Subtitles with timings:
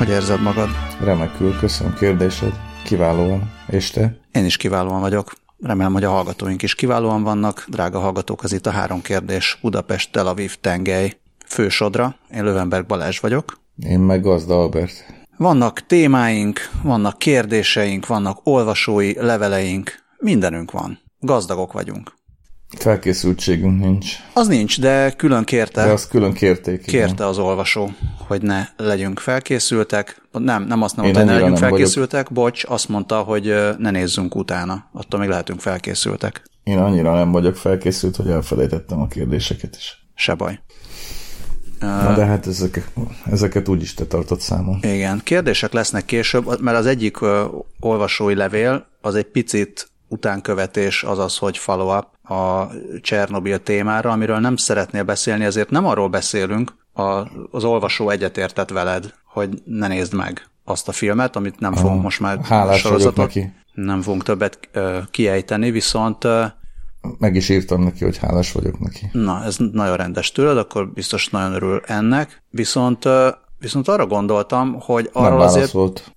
[0.00, 0.68] Hogy érzed magad?
[1.00, 2.52] Remekül, köszönöm kérdésed.
[2.84, 3.52] Kiválóan.
[3.68, 4.16] És te?
[4.32, 5.32] Én is kiválóan vagyok.
[5.62, 7.64] Remélem, hogy a hallgatóink is kiválóan vannak.
[7.68, 9.58] Drága hallgatók, az itt a három kérdés.
[9.62, 12.16] Budapest, Tel Aviv, Tengely, fősodra.
[12.34, 13.60] Én Lövenberg Balázs vagyok.
[13.86, 15.04] Én meg Gazda Albert.
[15.36, 20.98] Vannak témáink, vannak kérdéseink, vannak olvasói leveleink, mindenünk van.
[21.18, 22.12] Gazdagok vagyunk.
[22.78, 24.16] Felkészültségünk nincs.
[24.34, 25.84] Az nincs, de külön kérte.
[25.84, 26.86] De az külön kérték.
[26.86, 27.06] igen.
[27.06, 27.90] Kérte az olvasó,
[28.26, 30.22] hogy ne legyünk felkészültek.
[30.32, 32.44] Nem, nem azt nem mondta, hogy ne legyünk felkészültek, vagyok.
[32.44, 34.88] bocs, azt mondta, hogy ne nézzünk utána.
[34.92, 36.42] Attól még lehetünk felkészültek.
[36.62, 40.06] Én annyira nem vagyok felkészült, hogy elfelejtettem a kérdéseket is.
[40.14, 40.60] Se baj.
[41.80, 42.90] Na de hát ezek,
[43.30, 44.78] ezeket úgyis te tartott számon.
[44.82, 47.16] Igen, kérdések lesznek később, mert az egyik
[47.80, 52.66] olvasói levél az egy picit utánkövetés, azaz, hogy follow-up a
[53.00, 59.14] Csernobil témára, amiről nem szeretnél beszélni, ezért nem arról beszélünk, a, az olvasó egyetértett veled,
[59.24, 63.52] hogy ne nézd meg azt a filmet, amit nem fogunk most már Hálás sorozatot, neki.
[63.74, 66.44] nem fogunk többet uh, kiejteni, viszont uh,
[67.18, 69.08] meg is írtam neki, hogy hálás vagyok neki.
[69.12, 72.42] Na, ez nagyon rendes tőled, akkor biztos nagyon örül ennek.
[72.50, 73.08] Viszont
[73.60, 75.72] Viszont arra gondoltam, hogy arról nem azért...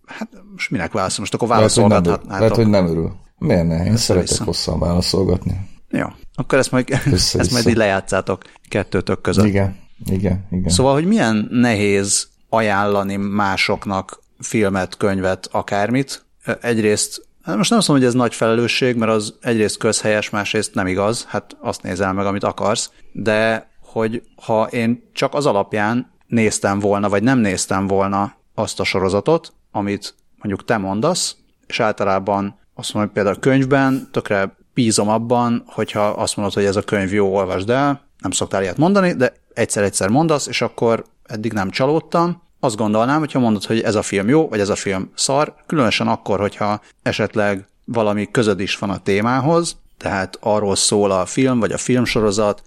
[0.05, 1.19] Hát most minek válaszol?
[1.19, 2.39] Most akkor válaszolgathatnátok.
[2.39, 3.11] Lehet, hogy nem örül.
[3.43, 3.85] Miért ne?
[3.85, 5.69] Én szeretek hosszan válaszolgatni.
[5.89, 9.45] Jó, akkor ezt majd, ezt majd így lejátszátok kettőtök között.
[9.45, 10.69] Igen, igen, igen.
[10.69, 16.25] Szóval, hogy milyen nehéz ajánlani másoknak filmet, könyvet, akármit.
[16.61, 20.73] Egyrészt Hát most nem azt mondom, hogy ez nagy felelősség, mert az egyrészt közhelyes, másrészt
[20.73, 26.11] nem igaz, hát azt nézel meg, amit akarsz, de hogy ha én csak az alapján
[26.27, 31.35] néztem volna, vagy nem néztem volna azt a sorozatot, amit mondjuk te mondasz,
[31.67, 36.65] és általában azt mondom, hogy például a könyvben tökre bízom abban, hogyha azt mondod, hogy
[36.65, 41.05] ez a könyv jó, olvasd el, nem szoktál ilyet mondani, de egyszer-egyszer mondasz, és akkor
[41.23, 44.75] eddig nem csalódtam, azt gondolnám, hogyha mondod, hogy ez a film jó, vagy ez a
[44.75, 51.11] film szar, különösen akkor, hogyha esetleg valami közöd is van a témához, tehát arról szól
[51.11, 52.61] a film, vagy a filmsorozat,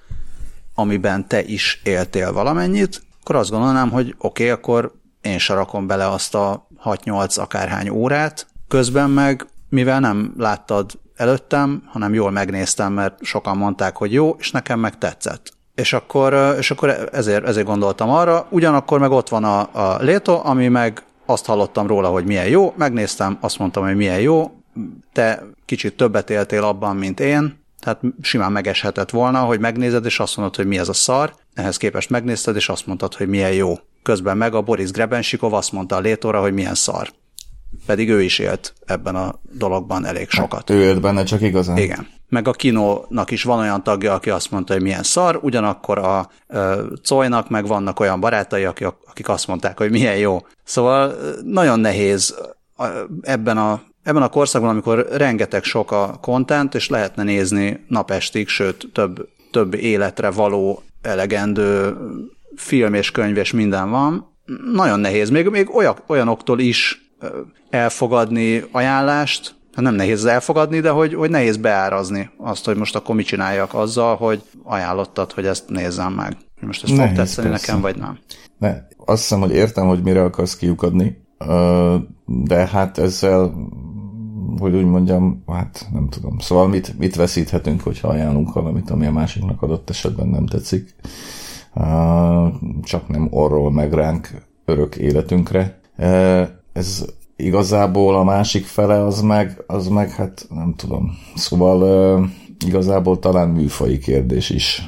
[0.75, 5.87] amiben te is éltél valamennyit, akkor azt gondolnám, hogy oké, okay, akkor én se rakom
[5.87, 12.93] bele azt a 6-8 akárhány órát, közben meg, mivel nem láttad előttem, hanem jól megnéztem,
[12.93, 15.53] mert sokan mondták, hogy jó, és nekem meg tetszett.
[15.75, 20.41] És akkor, és akkor ezért, ezért gondoltam arra, ugyanakkor meg ott van a, a Léto,
[20.45, 24.51] ami meg azt hallottam róla, hogy milyen jó, megnéztem, azt mondtam, hogy milyen jó,
[25.13, 30.37] te kicsit többet éltél abban, mint én, tehát simán megeshetett volna, hogy megnézed, és azt
[30.37, 33.75] mondod, hogy mi ez a szar, ehhez képest megnézted, és azt mondtad, hogy milyen jó.
[34.03, 37.09] Közben meg a Boris Grebensikov azt mondta a Létóra, hogy milyen szar.
[37.87, 40.59] Pedig ő is élt ebben a dologban elég sokat.
[40.59, 41.77] Hát, ő élt benne csak igazán.
[41.77, 45.99] Igen meg a kinónak is van olyan tagja, aki azt mondta, hogy milyen szar, ugyanakkor
[45.99, 46.31] a
[47.03, 50.39] Cojnak meg vannak olyan barátai, akik, akik azt mondták, hogy milyen jó.
[50.65, 51.15] Szóval
[51.45, 52.35] nagyon nehéz
[53.21, 58.89] ebben a, ebben a korszakban, amikor rengeteg sok a kontent, és lehetne nézni napestig, sőt
[58.93, 61.97] több, több életre való elegendő
[62.57, 64.35] film és könyv és minden van,
[64.73, 65.31] nagyon nehéz.
[65.31, 67.06] Még, még olyan, olyanoktól is
[67.71, 73.15] elfogadni ajánlást, Hát nem nehéz elfogadni, de hogy, hogy nehéz beárazni azt, hogy most akkor
[73.15, 76.37] mit csináljak azzal, hogy ajánlottad, hogy ezt nézzem meg.
[76.61, 77.67] Most ez fog tetszeni persze.
[77.67, 78.19] nekem, vagy nem?
[78.59, 81.25] Ne, azt hiszem, hogy értem, hogy mire akarsz kiukadni,
[82.27, 83.55] de hát ezzel,
[84.59, 86.39] hogy úgy mondjam, hát nem tudom.
[86.39, 90.95] Szóval mit, mit veszíthetünk, hogyha ajánlunk valamit, ami a másiknak adott esetben nem tetszik.
[92.83, 94.29] Csak nem orról meg ránk
[94.65, 95.81] örök életünkre.
[96.77, 97.05] Ez
[97.37, 101.19] igazából a másik fele az meg, az meg hát nem tudom.
[101.35, 102.31] Szóval
[102.67, 104.83] igazából talán műfai kérdés is.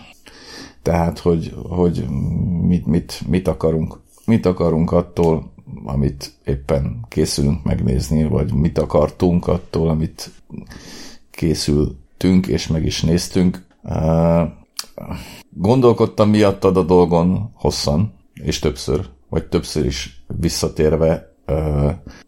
[0.82, 2.06] Tehát, hogy, hogy
[2.62, 5.50] mit, mit, mit, akarunk, mit akarunk attól,
[5.84, 10.31] amit éppen készülünk megnézni, vagy mit akartunk attól, amit
[11.31, 13.67] készültünk, és meg is néztünk.
[15.50, 21.27] Gondolkodtam miattad a dolgon hosszan, és többször, vagy többször is visszatérve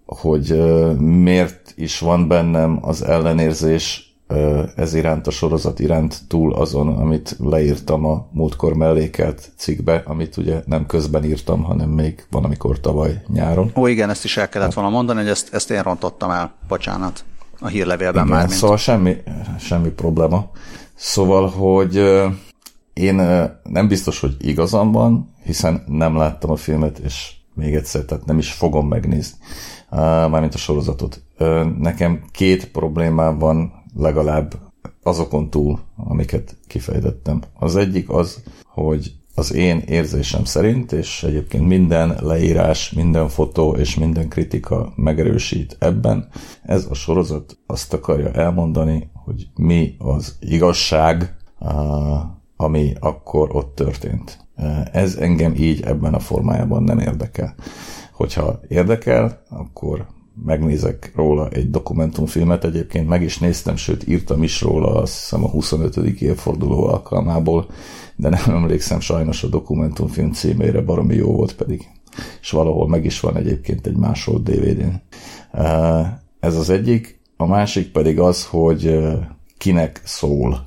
[0.06, 0.62] hogy
[0.98, 4.10] miért is van bennem az ellenérzés
[4.76, 10.62] ez iránt a sorozat iránt túl azon, amit leírtam a múltkor mellékelt cikkbe, amit ugye
[10.66, 13.70] nem közben írtam, hanem még van, amikor tavaly nyáron.
[13.76, 17.24] Ó, igen, ezt is el kellett volna mondani, hogy ezt, ezt én rontottam el, bocsánat,
[17.60, 18.46] a hírlevélben igen, már.
[18.46, 18.58] Mint.
[18.58, 19.16] Szóval semmi,
[19.58, 20.50] semmi probléma.
[20.94, 21.96] Szóval, hogy
[22.92, 23.14] én
[23.62, 28.38] nem biztos, hogy igazam van, hiszen nem láttam a filmet, és még egyszer, tehát nem
[28.38, 29.38] is fogom megnézni,
[29.90, 31.22] mármint a sorozatot.
[31.78, 34.54] Nekem két problémám van legalább
[35.02, 37.40] azokon túl, amiket kifejtettem.
[37.58, 43.94] Az egyik az, hogy az én érzésem szerint, és egyébként minden leírás, minden fotó és
[43.94, 46.28] minden kritika megerősít ebben,
[46.62, 51.36] ez a sorozat azt akarja elmondani, hogy mi az igazság,
[52.56, 54.48] ami akkor ott történt.
[54.92, 57.54] Ez engem így ebben a formájában nem érdekel.
[58.12, 60.06] Hogyha érdekel, akkor
[60.44, 65.48] megnézek róla egy dokumentumfilmet, egyébként meg is néztem, sőt írtam is róla, azt hiszem a
[65.48, 65.96] 25.
[65.96, 67.66] évforduló alkalmából,
[68.16, 71.88] de nem emlékszem sajnos a dokumentumfilm címére, baromi jó volt pedig,
[72.40, 75.02] és valahol meg is van egyébként egy másolt DVD-n.
[76.40, 79.08] Ez az egyik, a másik pedig az, hogy
[79.58, 80.66] kinek szól.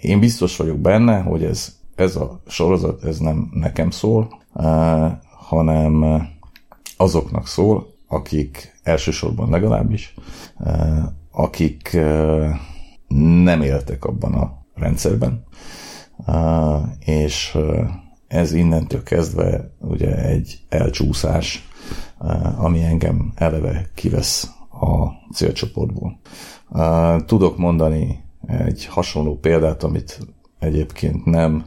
[0.00, 4.42] Én biztos vagyok benne, hogy ez, ez a sorozat, ez nem nekem szól,
[5.36, 6.04] hanem
[6.96, 10.14] azoknak szól, akik elsősorban legalábbis,
[11.30, 11.98] akik
[13.44, 15.44] nem éltek abban a rendszerben,
[16.98, 17.58] és
[18.28, 21.68] ez innentől kezdve ugye egy elcsúszás,
[22.56, 26.18] ami engem eleve kivesz a célcsoportból.
[27.26, 30.20] Tudok mondani egy hasonló példát, amit
[30.58, 31.64] egyébként nem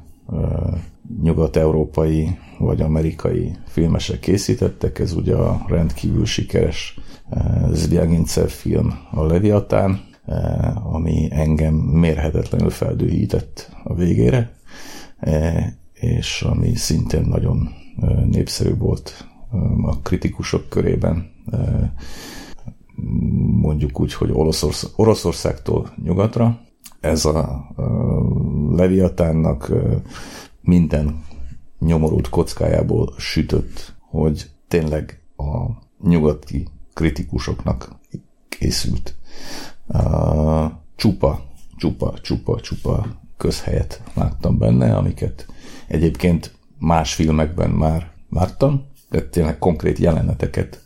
[1.22, 7.00] nyugat-európai vagy amerikai filmesek készítettek, ez ugye a rendkívül sikeres
[7.72, 10.00] Zviagincev film a Leviatán,
[10.84, 14.52] ami engem mérhetetlenül feldühített a végére,
[15.94, 17.70] és ami szintén nagyon
[18.32, 19.28] népszerű volt
[19.82, 21.32] a kritikusok körében,
[23.62, 26.60] mondjuk úgy, hogy Oroszorsz- Oroszországtól nyugatra.
[27.00, 27.68] Ez a,
[28.72, 29.72] Leviatánnak
[30.62, 31.24] minden
[31.80, 35.68] nyomorult kockájából sütött, hogy tényleg a
[36.04, 37.96] nyugati kritikusoknak
[38.50, 39.16] készült.
[40.96, 43.06] Csupa, csupa, csupa, csupa
[43.38, 45.46] közhelyet láttam benne, amiket
[45.88, 50.84] egyébként más filmekben már láttam, de tényleg konkrét jeleneteket,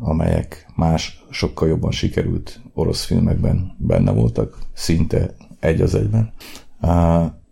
[0.00, 6.32] amelyek más, sokkal jobban sikerült orosz filmekben benne voltak, szinte egy az egyben.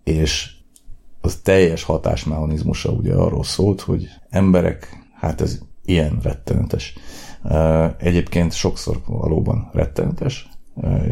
[0.05, 0.50] És
[1.20, 6.94] az teljes hatásmechanizmusa ugye arról szólt, hogy emberek, hát ez ilyen rettenetes.
[7.99, 10.49] Egyébként sokszor valóban rettenetes,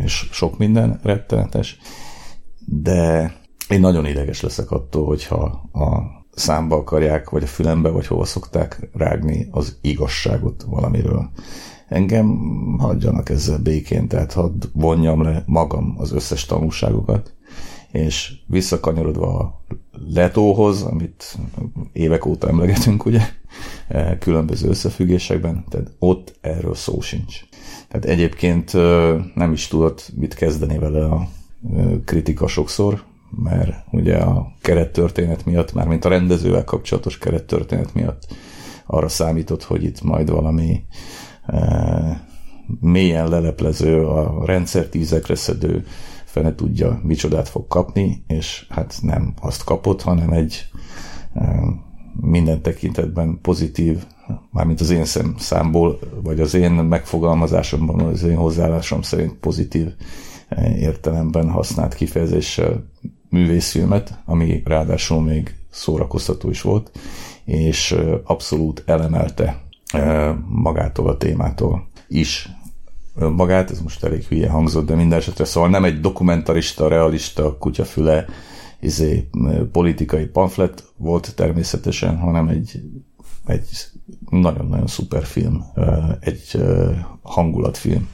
[0.04, 1.78] és sok minden rettenetes,
[2.64, 3.32] de
[3.68, 8.88] én nagyon ideges leszek attól, hogyha a számba akarják, vagy a fülembe, vagy hova szokták
[8.92, 11.30] rágni az igazságot valamiről.
[11.88, 12.38] Engem
[12.78, 17.34] hagyjanak ezzel békén, tehát hadd vonjam le magam az összes tanulságokat,
[17.92, 19.62] és visszakanyarodva a
[20.12, 21.38] letóhoz, amit
[21.92, 23.22] évek óta emlegetünk, ugye,
[24.18, 27.40] különböző összefüggésekben, tehát ott erről szó sincs.
[27.88, 28.72] Tehát egyébként
[29.34, 31.28] nem is tudott mit kezdeni vele a
[32.04, 38.26] kritika sokszor, mert ugye a kerettörténet miatt, mármint a rendezővel kapcsolatos kerettörténet miatt
[38.86, 40.84] arra számított, hogy itt majd valami e,
[42.80, 45.84] mélyen leleplező, a rendszer tízekre szedő,
[46.24, 50.68] fene tudja, micsodát fog kapni, és hát nem azt kapott, hanem egy
[51.34, 51.60] e,
[52.20, 54.04] minden tekintetben pozitív,
[54.50, 55.04] mármint az én
[55.38, 59.86] számból, vagy az én megfogalmazásomban, az én hozzáállásom szerint pozitív
[60.48, 62.84] e, értelemben használt kifejezéssel
[63.28, 66.90] művészfilmet, ami ráadásul még szórakoztató is volt,
[67.44, 69.67] és abszolút elemelte
[70.46, 72.48] magától a témától is
[73.14, 78.24] magát, ez most elég hülye hangzott, de minden esetre szóval nem egy dokumentarista, realista, kutyafüle
[78.80, 79.28] izé,
[79.72, 82.82] politikai pamflet volt természetesen, hanem egy,
[83.46, 83.68] egy
[84.30, 85.64] nagyon-nagyon szuper film,
[86.20, 86.62] egy
[87.22, 88.08] hangulatfilm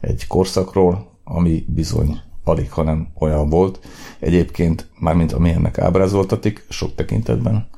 [0.00, 3.80] egy korszakról, ami bizony alig, hanem olyan volt.
[4.18, 7.68] Egyébként, mármint ami ennek ábrázoltatik, sok tekintetben,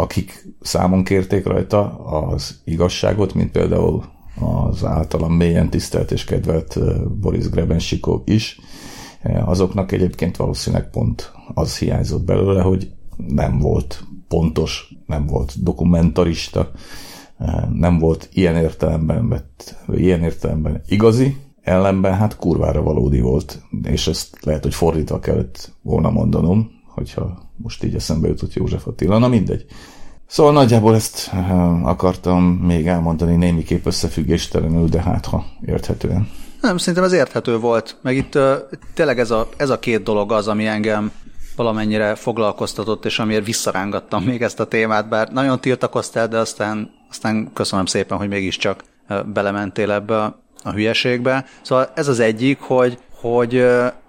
[0.00, 4.04] akik számon kérték rajta az igazságot, mint például
[4.40, 6.78] az általam mélyen tisztelt és kedvelt
[7.20, 8.60] Boris Grebensikov is,
[9.44, 16.70] azoknak egyébként valószínűleg pont az hiányzott belőle, hogy nem volt pontos, nem volt dokumentarista,
[17.72, 24.38] nem volt ilyen értelemben, vett, ilyen értelemben igazi, ellenben hát kurvára valódi volt, és ezt
[24.44, 29.64] lehet, hogy fordítva kellett volna mondanom, hogyha most így eszembe jutott József Attila, na mindegy.
[30.26, 36.28] Szóval nagyjából ezt eh, akartam még elmondani némiképp összefüggéstelenül, de hát ha érthetően.
[36.60, 38.52] Nem, szerintem ez érthető volt, meg itt uh,
[38.94, 41.12] tényleg ez a, ez a két dolog az, ami engem
[41.56, 47.50] valamennyire foglalkoztatott, és amiért visszarángattam még ezt a témát, bár nagyon tiltakoztál, de aztán, aztán
[47.52, 48.84] köszönöm szépen, hogy mégiscsak
[49.32, 51.46] belementél ebbe a hülyeségbe.
[51.62, 53.54] Szóval ez az egyik, hogy, hogy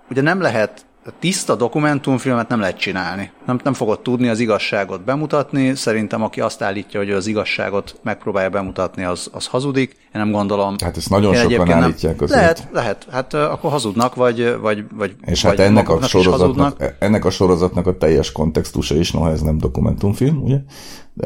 [0.09, 0.85] ugye nem lehet
[1.19, 3.31] tiszta dokumentumfilmet nem lehet csinálni.
[3.45, 5.75] Nem, nem fogod tudni az igazságot bemutatni.
[5.75, 9.91] Szerintem, aki azt állítja, hogy az igazságot megpróbálja bemutatni, az, az hazudik.
[9.91, 10.75] Én nem gondolom.
[10.83, 12.39] Hát ezt nagyon Én sokan állítják nem, azért.
[12.41, 13.07] Lehet, lehet.
[13.11, 17.87] Hát akkor hazudnak, vagy, vagy, vagy És hát vagy ennek, a sorozatnak, ennek a sorozatnak
[17.87, 20.57] a teljes kontextusa is, noha ez nem dokumentumfilm, ugye?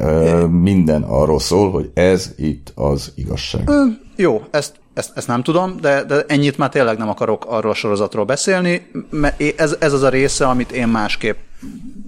[0.02, 0.46] É.
[0.46, 3.70] Minden arról szól, hogy ez itt az igazság.
[4.16, 7.76] Jó, ezt ezt, ezt nem tudom, de, de ennyit már tényleg nem akarok arról a
[7.76, 11.38] sorozatról beszélni, mert ez, ez az a része, amit én másképp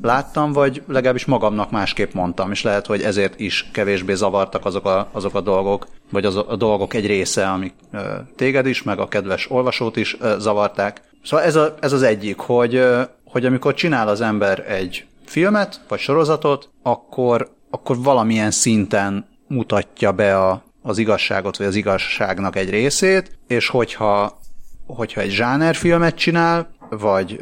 [0.02, 5.10] láttam, vagy legalábbis magamnak másképp mondtam, és lehet, hogy ezért is kevésbé zavartak azok a,
[5.12, 8.00] azok a dolgok, vagy az a, dolgok egy része, amik ö,
[8.36, 11.02] téged is, meg a kedves olvasót is ö, zavarták.
[11.24, 15.82] Szóval ez, a, ez az egyik, hogy, ö, hogy amikor csinál az ember egy filmet,
[15.88, 22.70] vagy sorozatot, akkor, akkor valamilyen szinten mutatja be a, az igazságot, vagy az igazságnak egy
[22.70, 24.40] részét, és hogyha,
[24.88, 27.42] hogyha egy zsánerfilmet csinál, vagy,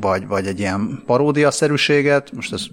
[0.00, 2.64] vagy, vagy egy ilyen paródiaszerűséget, most ez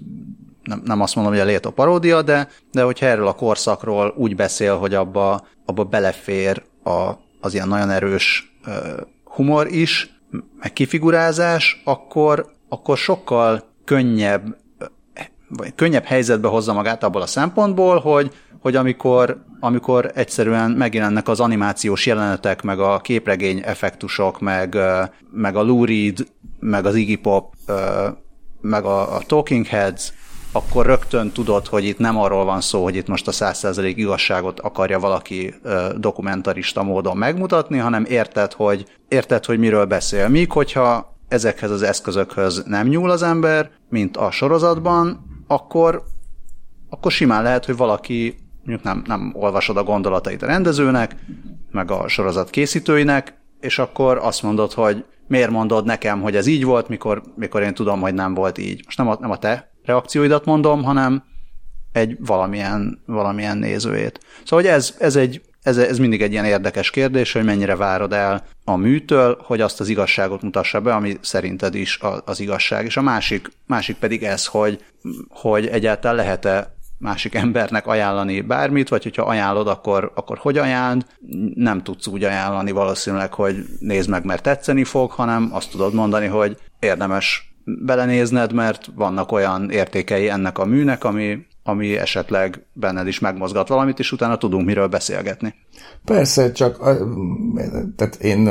[0.62, 4.36] nem, nem azt mondom, hogy a Léto paródia, de, de hogyha erről a korszakról úgy
[4.36, 8.56] beszél, hogy abba, abba belefér a, az ilyen nagyon erős
[9.24, 10.20] humor is,
[10.60, 14.60] meg kifigurázás, akkor, akkor sokkal könnyebb
[15.56, 18.30] vagy könnyebb helyzetbe hozza magát abból a szempontból, hogy,
[18.62, 24.76] hogy amikor, amikor egyszerűen megjelennek az animációs jelenetek, meg a képregény effektusok, meg,
[25.30, 26.18] meg a Lou Reed,
[26.60, 27.54] meg az Iggy Pop,
[28.60, 30.12] meg a, a Talking Heads,
[30.52, 34.60] akkor rögtön tudod, hogy itt nem arról van szó, hogy itt most a 100% igazságot
[34.60, 35.54] akarja valaki
[35.96, 40.28] dokumentarista módon megmutatni, hanem érted, hogy, érted, hogy miről beszél.
[40.28, 46.02] Míg hogyha ezekhez az eszközökhöz nem nyúl az ember, mint a sorozatban, akkor,
[46.88, 51.16] akkor simán lehet, hogy valaki mondjuk nem, nem olvasod a gondolatait a rendezőnek,
[51.70, 56.64] meg a sorozat készítőinek, és akkor azt mondod, hogy miért mondod nekem, hogy ez így
[56.64, 58.82] volt, mikor, mikor én tudom, hogy nem volt így.
[58.84, 61.24] Most nem a, nem a te reakcióidat mondom, hanem
[61.92, 64.20] egy valamilyen, valamilyen nézőjét.
[64.44, 68.12] Szóval hogy ez, ez, egy, ez, ez mindig egy ilyen érdekes kérdés, hogy mennyire várod
[68.12, 72.84] el a műtől, hogy azt az igazságot mutassa be, ami szerinted is az igazság.
[72.84, 74.84] És a másik, másik pedig ez, hogy,
[75.28, 81.06] hogy egyáltalán lehet-e másik embernek ajánlani bármit, vagy hogyha ajánlod, akkor, akkor hogy ajánld?
[81.54, 86.26] Nem tudsz úgy ajánlani valószínűleg, hogy nézd meg, mert tetszeni fog, hanem azt tudod mondani,
[86.26, 93.18] hogy érdemes belenézned, mert vannak olyan értékei ennek a műnek, ami, ami esetleg benned is
[93.18, 95.54] megmozgat valamit, és utána tudunk miről beszélgetni.
[96.04, 96.78] Persze, csak
[97.96, 98.48] tehát én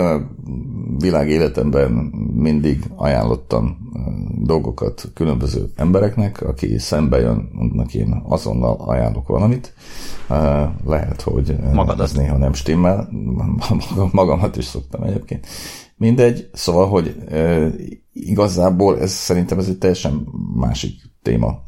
[0.97, 1.91] világ életemben
[2.35, 3.77] mindig ajánlottam
[4.43, 9.73] dolgokat különböző embereknek, aki szembe jön, annak én azonnal ajánlok valamit.
[10.85, 13.09] Lehet, hogy Magad ez néha nem stimmel,
[14.11, 15.47] magamat is szoktam egyébként.
[15.97, 17.15] Mindegy, szóval, hogy
[18.13, 21.63] igazából ez szerintem ez egy teljesen másik téma.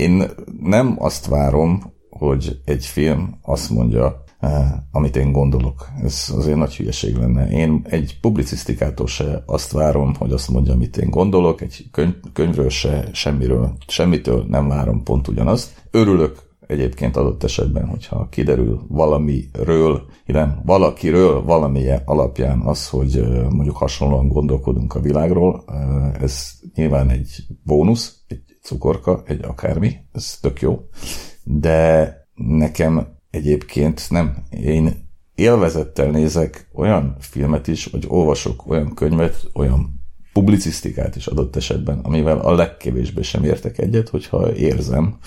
[0.00, 0.22] Én
[0.60, 5.88] nem azt várom, hogy egy film azt mondja, Eh, amit én gondolok.
[6.02, 7.50] Ez azért nagy hülyeség lenne.
[7.50, 12.68] Én egy publicisztikától se azt várom, hogy azt mondja, amit én gondolok, egy könyv, könyvről
[12.68, 15.88] se, semmiről, semmitől nem várom pont ugyanazt.
[15.90, 23.76] Örülök egyébként adott esetben, hogyha kiderül valamiről, nem, valakiről valamilyen alapján az, hogy eh, mondjuk
[23.76, 30.60] hasonlóan gondolkodunk a világról, eh, ez nyilván egy bónusz, egy cukorka, egy akármi, ez tök
[30.60, 30.88] jó,
[31.42, 34.36] de nekem egyébként nem.
[34.50, 40.00] Én élvezettel nézek olyan filmet is, vagy olvasok olyan könyvet, olyan
[40.32, 45.18] publicisztikát is adott esetben, amivel a legkevésbé sem értek egyet, hogyha érzem,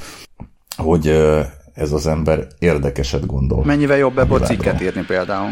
[0.76, 1.08] hogy
[1.74, 3.66] ez az ember érdekeset gondol.
[3.66, 5.50] Mennyivel jobb ebből cikket írni például?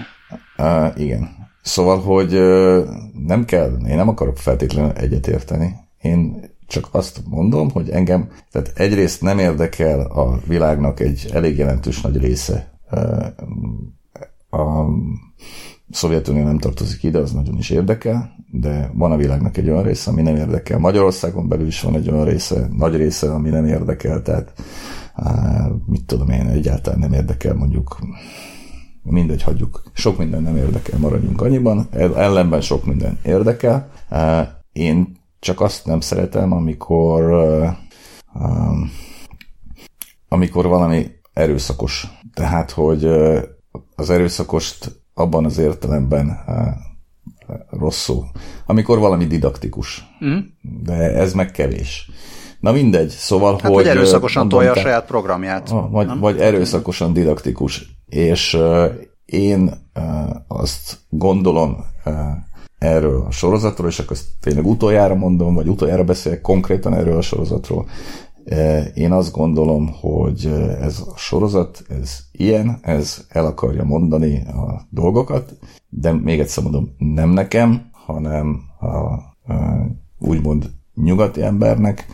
[0.58, 1.50] Uh, igen.
[1.62, 2.86] Szóval, hogy uh,
[3.26, 5.76] nem kell, én nem akarok feltétlenül egyetérteni.
[6.02, 12.01] Én csak azt mondom, hogy engem, tehát egyrészt nem érdekel a világnak egy elég jelentős
[12.01, 12.72] nagy része.
[14.50, 14.86] A
[15.90, 20.12] Szovjetunió nem tartozik ide, az nagyon is érdekel, de van a világnak egy olyan része,
[20.12, 20.78] ami nem érdekel.
[20.78, 24.54] Magyarországon belül is van egy olyan része, nagy része, ami nem érdekel, tehát
[25.86, 28.00] mit tudom én, egyáltalán nem érdekel mondjuk
[29.04, 29.84] mindegy, hagyjuk.
[29.94, 31.88] Sok minden nem érdekel, maradjunk annyiban.
[32.16, 33.90] Ellenben sok minden érdekel.
[34.72, 37.33] Én csak azt nem szeretem, amikor
[40.27, 42.07] amikor valami erőszakos.
[42.33, 43.05] Tehát, hogy
[43.95, 46.39] az erőszakost abban az értelemben
[47.69, 48.25] rosszul.
[48.65, 50.03] Amikor valami didaktikus.
[50.25, 50.38] Mm.
[50.83, 52.10] De ez meg kevés.
[52.60, 53.74] Na mindegy, szóval, hát, hogy...
[53.74, 55.69] hogy erőszakosan mondom, tolja a saját programját.
[55.89, 57.86] Vagy, vagy erőszakosan didaktikus.
[58.05, 58.86] És uh,
[59.25, 62.13] én uh, azt gondolom uh,
[62.82, 67.22] erről a sorozatról, és akkor ezt tényleg utoljára mondom, vagy utoljára beszélek konkrétan erről a
[67.22, 67.86] sorozatról.
[68.94, 70.46] Én azt gondolom, hogy
[70.82, 75.58] ez a sorozat, ez ilyen, ez el akarja mondani a dolgokat,
[75.90, 79.22] de még egyszer mondom, nem nekem, hanem a, a
[80.20, 82.06] úgymond nyugati embernek,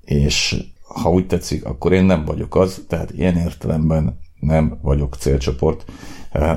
[0.00, 5.84] és ha úgy tetszik, akkor én nem vagyok az, tehát ilyen értelemben nem vagyok célcsoport.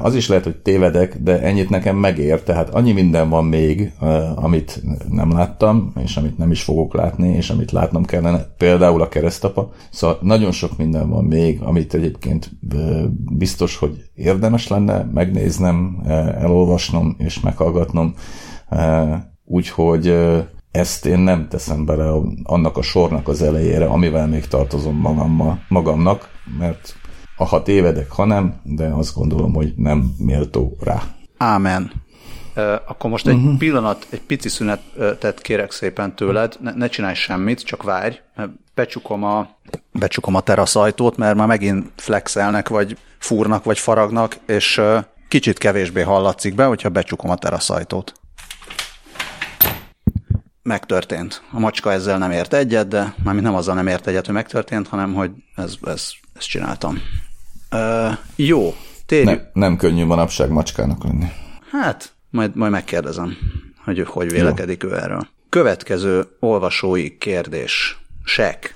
[0.02, 3.92] Az is lehet, hogy tévedek, de ennyit nekem megér, tehát annyi minden van még,
[4.36, 9.08] amit nem láttam, és amit nem is fogok látni, és amit látnom kellene, például a
[9.08, 9.72] keresztapa.
[9.92, 12.52] Szóval nagyon sok minden van még, amit egyébként
[13.38, 16.02] biztos, hogy érdemes lenne megnéznem,
[16.40, 18.14] elolvasnom és meghallgatnom,
[19.46, 20.16] úgyhogy
[20.72, 22.12] ezt én nem teszem bele
[22.44, 26.96] annak a sornak az elejére, amivel még tartozom magammal, magamnak, mert
[27.41, 31.01] a ha tévedek, ha nem, de azt gondolom, hogy nem méltó rá.
[31.38, 31.91] Ámen.
[32.88, 33.57] Akkor most egy uh-huh.
[33.57, 38.19] pillanat, egy pici szünetet kérek szépen tőled, ne, ne csinálj semmit, csak várj,
[38.75, 39.50] becsukom a,
[39.91, 44.81] becsukom a teraszajtót, mert már megint flexelnek, vagy fúrnak, vagy faragnak, és
[45.27, 48.13] kicsit kevésbé hallatszik be, hogyha becsukom a teraszajtót.
[50.63, 51.41] Megtörtént.
[51.51, 54.88] A macska ezzel nem ért egyet, de mármint nem azzal nem ért egyet, hogy megtörtént,
[54.88, 56.98] hanem hogy ez, ez, ezt csináltam.
[57.72, 58.74] Uh, jó,
[59.06, 59.40] térjünk.
[59.40, 61.25] Nem, nem könnyű manapság macskának lenni.
[61.72, 63.38] Hát, majd, majd megkérdezem,
[63.84, 64.90] hogy hogy vélekedik jó.
[64.90, 65.28] ő erről.
[65.50, 68.00] Következő olvasói kérdés.
[68.24, 68.75] Sek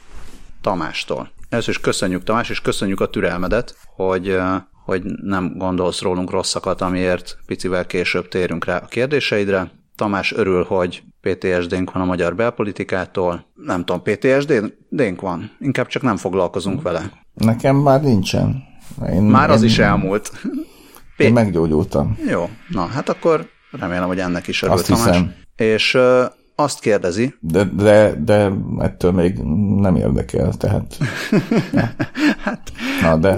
[0.61, 1.29] Tamástól.
[1.49, 4.37] Először is köszönjük Tamás, és köszönjük a türelmedet, hogy,
[4.85, 9.71] hogy nem gondolsz rólunk rosszakat, amiért picivel később térünk rá a kérdéseidre.
[9.95, 13.45] Tamás örül, hogy PTSD-nk van a magyar belpolitikától.
[13.53, 15.51] Nem tudom, PTSD-nk van.
[15.59, 17.11] Inkább csak nem foglalkozunk vele.
[17.33, 18.63] Nekem már nincsen.
[19.11, 20.31] Én, Már az én, is elmúlt.
[21.17, 22.17] Én meggyógyultam.
[22.27, 25.33] Jó, na hát akkor remélem, hogy ennek is örült Azt hiszem.
[25.55, 27.35] És uh, azt kérdezi.
[27.39, 29.37] De, de, de ettől még
[29.79, 30.97] nem érdekel, tehát.
[32.43, 33.37] hát, na, de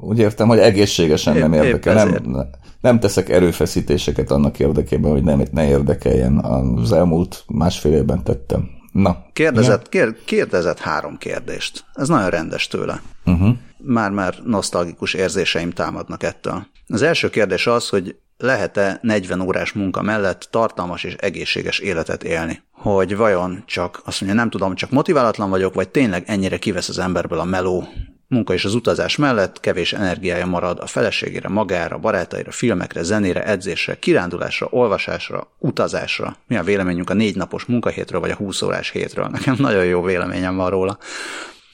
[0.00, 1.94] úgy értem, hogy egészségesen nem érdekel.
[1.94, 2.46] Nem,
[2.80, 6.38] nem teszek erőfeszítéseket annak érdekében, hogy nem, ne érdekeljen.
[6.38, 8.68] Az elmúlt másfél évben tettem.
[8.92, 9.24] Na.
[9.32, 11.84] Kérdezett, kér, kérdezett három kérdést.
[11.94, 13.00] Ez nagyon rendes tőle.
[13.24, 13.56] Uh-huh.
[13.84, 16.66] Már-már nosztalgikus érzéseim támadnak ettől.
[16.88, 22.62] Az első kérdés az, hogy lehet-e 40 órás munka mellett tartalmas és egészséges életet élni?
[22.70, 26.98] Hogy vajon csak, azt mondja, nem tudom, csak motiválatlan vagyok, vagy tényleg ennyire kivesz az
[26.98, 27.88] emberből a meló,
[28.32, 33.98] munka és az utazás mellett kevés energiája marad a feleségére, magára, barátaira, filmekre, zenére, edzésre,
[33.98, 36.36] kirándulásra, olvasásra, utazásra.
[36.46, 39.28] Mi a véleményünk a négy napos munkahétről, vagy a 20 órás hétről?
[39.32, 40.98] Nekem nagyon jó véleményem van róla.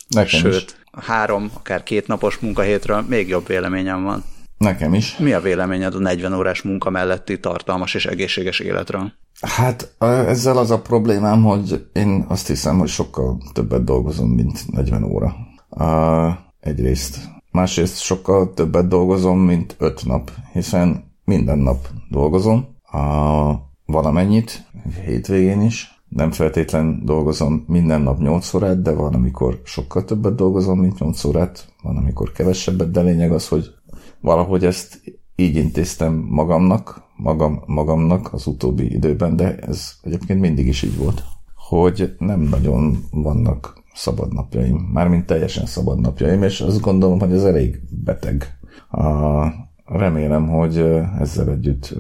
[0.09, 0.77] Nekem Sőt, is.
[1.01, 4.25] Három, akár két napos munkahétről még jobb véleményem van.
[4.59, 5.17] Nekem is.
[5.17, 9.13] Mi a véleményed a 40 órás munka melletti tartalmas és egészséges életről?
[9.41, 15.03] Hát ezzel az a problémám, hogy én azt hiszem, hogy sokkal többet dolgozom, mint 40
[15.03, 15.37] óra.
[15.69, 17.19] Uh, egyrészt.
[17.51, 23.53] Másrészt sokkal többet dolgozom, mint öt nap, hiszen minden nap dolgozom, a
[23.87, 24.67] valamennyit,
[25.05, 25.98] hétvégén is.
[26.09, 31.25] Nem feltétlen dolgozom minden nap 8 órát, de van, amikor sokkal többet dolgozom, mint 8
[31.25, 33.75] órát, van, amikor kevesebbet, de lényeg az, hogy
[34.21, 35.01] valahogy ezt
[35.37, 41.23] így intéztem magamnak, magam, magamnak az utóbbi időben, de ez egyébként mindig is így volt,
[41.55, 47.45] hogy nem nagyon vannak szabad napjaim, mármint teljesen szabad napjaim, és azt gondolom, hogy ez
[47.45, 48.59] elég beteg.
[48.91, 49.47] A,
[49.89, 50.79] remélem, hogy
[51.19, 51.95] ezzel együtt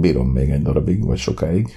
[0.00, 1.68] bírom még egy darabig, vagy sokáig,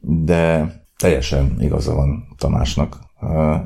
[0.00, 2.98] de teljesen igaza van Tamásnak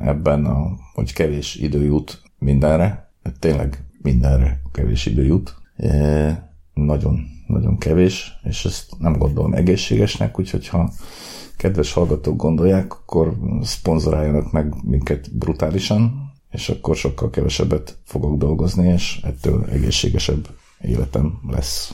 [0.01, 5.55] ebben, a, hogy kevés idő jut mindenre, tényleg mindenre kevés idő jut.
[6.73, 10.91] Nagyon, nagyon kevés, és ezt nem gondolom egészségesnek, úgyhogy ha
[11.57, 19.19] kedves hallgatók gondolják, akkor szponzoráljanak meg minket brutálisan, és akkor sokkal kevesebbet fogok dolgozni, és
[19.23, 20.47] ettől egészségesebb
[20.81, 21.93] életem lesz.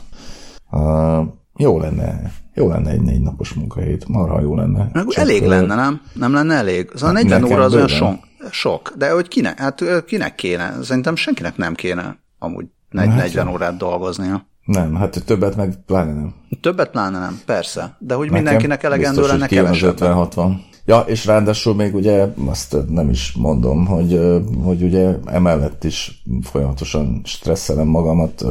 [0.71, 1.25] Uh,
[1.57, 4.89] jó lenne, jó lenne egy négy napos munkahét, marha jó lenne.
[4.93, 6.01] Meg Csak elég lenne, nem?
[6.13, 6.89] Nem lenne elég?
[6.93, 8.15] Az a 40 óra az olyan sok,
[8.51, 10.73] sok, de hogy kinek, hát kinek kéne?
[10.81, 14.45] Szerintem senkinek nem kéne amúgy 40 hát, órát dolgoznia.
[14.65, 16.33] Nem, hát többet meg pláne nem.
[16.61, 17.97] Többet pláne nem, persze.
[17.99, 19.97] De hogy Nekem mindenkinek elegendő lenne kevesebb.
[19.99, 20.51] 50-60.
[20.87, 24.19] Ja, és ráadásul még ugye azt nem is mondom, hogy,
[24.63, 28.45] hogy ugye emellett is folyamatosan stresszelem magamat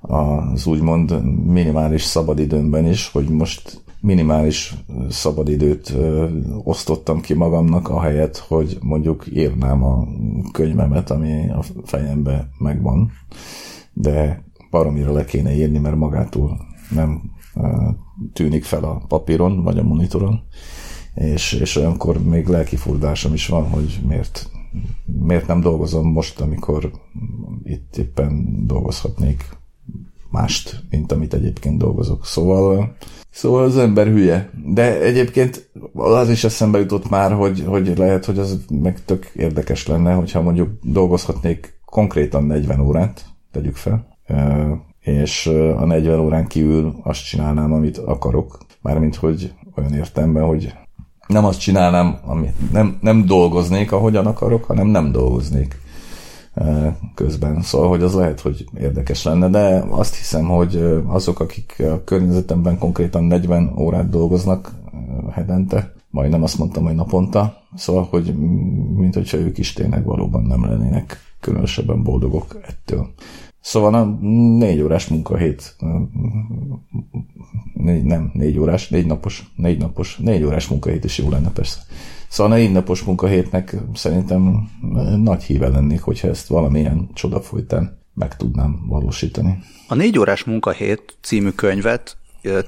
[0.00, 4.74] az úgymond minimális szabadidőmben is, hogy most minimális
[5.08, 5.94] szabadidőt
[6.64, 10.06] osztottam ki magamnak, ahelyett, hogy mondjuk írnám a
[10.52, 13.10] könyvemet, ami a fejembe megvan.
[13.92, 16.60] De baromira le kéne írni, mert magától
[16.94, 17.22] nem
[18.32, 20.42] tűnik fel a papíron, vagy a monitoron,
[21.18, 24.50] és, és olyankor még lelkifurdásom is van, hogy miért,
[25.04, 26.90] miért nem dolgozom most, amikor
[27.62, 29.56] itt éppen dolgozhatnék
[30.30, 32.26] mást, mint amit egyébként dolgozok.
[32.26, 32.96] Szóval,
[33.30, 34.50] szóval az ember hülye.
[34.64, 39.86] De egyébként az is eszembe jutott már, hogy, hogy lehet, hogy az meg tök érdekes
[39.86, 44.18] lenne, hogyha mondjuk dolgozhatnék konkrétan 40 órát, tegyük fel,
[45.00, 48.58] és a 40 órán kívül azt csinálnám, amit akarok.
[48.82, 50.74] Mármint, hogy olyan értemben, hogy
[51.28, 55.80] nem azt csinálnám, amit nem, nem dolgoznék, ahogyan akarok, hanem nem dolgoznék
[57.14, 57.62] közben.
[57.62, 62.78] Szóval, hogy az lehet, hogy érdekes lenne, de azt hiszem, hogy azok, akik a környezetemben
[62.78, 64.72] konkrétan 40 órát dolgoznak
[65.30, 68.34] hetente, majdnem azt mondtam, hogy naponta, szóval, hogy
[68.96, 73.08] mint hogyha ők is tényleg valóban nem lennének különösebben boldogok ettől.
[73.60, 74.04] Szóval a
[74.58, 75.76] négy órás munkahét,
[77.74, 81.78] négy, nem, négy órás, négy napos, négy napos, négy órás munkahét is jó lenne persze.
[82.28, 84.70] Szóval a négy napos munkahétnek szerintem
[85.16, 89.58] nagy híve lennék, hogyha ezt valamilyen csoda folytán meg tudnám valósítani.
[89.88, 92.16] A négy órás munkahét című könyvet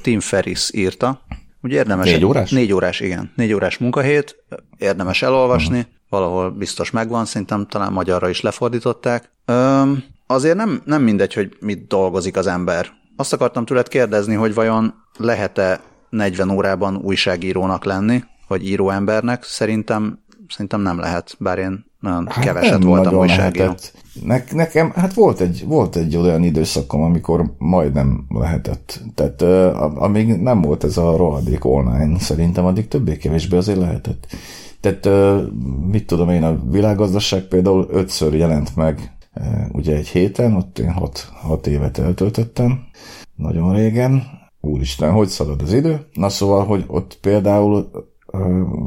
[0.03, 1.21] Tim Ferris írta.
[1.63, 2.11] Ugye érdemes...
[2.11, 2.51] Négy órás?
[2.51, 3.33] Négy órás, igen.
[3.35, 4.45] Négy órás munkahét,
[4.79, 5.93] érdemes elolvasni, uh-huh.
[6.09, 9.31] valahol biztos megvan, szerintem talán magyarra is lefordították.
[9.45, 12.87] Öm, azért nem, nem mindegy, hogy mit dolgozik az ember.
[13.17, 19.45] Azt akartam tőled kérdezni, hogy vajon lehet-e 40 órában újságírónak lenni, vagy íróembernek?
[19.45, 23.75] Szerintem, szerintem nem lehet, bár én nagyon hát keveset voltam újságíró.
[24.25, 29.01] Ne, nekem, hát volt egy, volt egy olyan időszakom, amikor majdnem lehetett.
[29.15, 34.27] Tehát uh, amíg nem volt ez a rohadék online, szerintem addig többé-kevésbé azért lehetett.
[34.81, 35.41] Tehát uh,
[35.91, 39.11] mit tudom én, a világgazdaság például ötször jelent meg
[39.73, 42.81] ugye egy héten, ott én hat, hat évet eltöltöttem,
[43.37, 44.23] nagyon régen,
[44.61, 46.07] úristen, hogy szalad az idő?
[46.13, 47.91] Na szóval, hogy ott például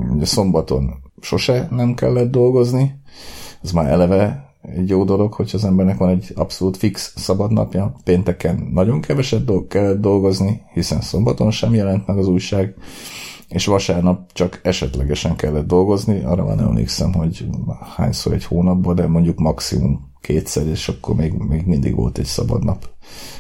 [0.10, 3.02] ugye szombaton sose nem kellett dolgozni,
[3.62, 7.96] ez már eleve egy jó dolog, hogy az embernek van egy abszolút fix szabadnapja.
[8.04, 12.76] Pénteken nagyon keveset dolg kellett dolgozni, hiszen szombaton sem jelent meg az újság,
[13.48, 16.24] és vasárnap csak esetlegesen kellett dolgozni.
[16.24, 17.46] Arra van emlékszem, hogy
[17.96, 22.64] hányszor egy hónapban, de mondjuk maximum kétszer, és akkor még, még mindig volt egy szabad
[22.64, 22.90] nap.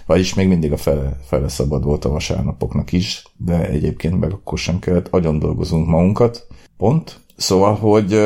[0.05, 4.57] Vagyis még mindig a fele, fele szabad volt a vasárnapoknak is, de egyébként meg akkor
[4.57, 7.19] sem kellett, agyon dolgozunk magunkat, pont.
[7.35, 8.19] Szóval, hogy,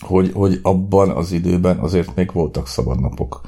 [0.00, 3.40] hogy, hogy abban az időben azért még voltak szabadnapok.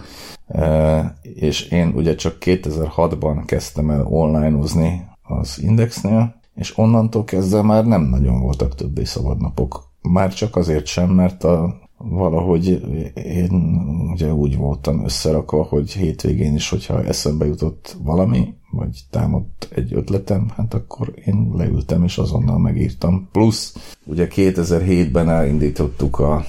[1.22, 8.02] És én ugye csak 2006-ban kezdtem el online-ozni az Indexnél, és onnantól kezdve már nem
[8.02, 9.84] nagyon voltak többé szabadnapok.
[10.02, 12.82] Már csak azért sem, mert a valahogy
[13.14, 13.75] én
[14.16, 20.48] ugye úgy voltam összerakva, hogy hétvégén is, hogyha eszembe jutott valami, vagy támadt egy ötletem,
[20.56, 23.28] hát akkor én leültem és azonnal megírtam.
[23.32, 26.44] Plusz ugye 2007-ben elindítottuk a,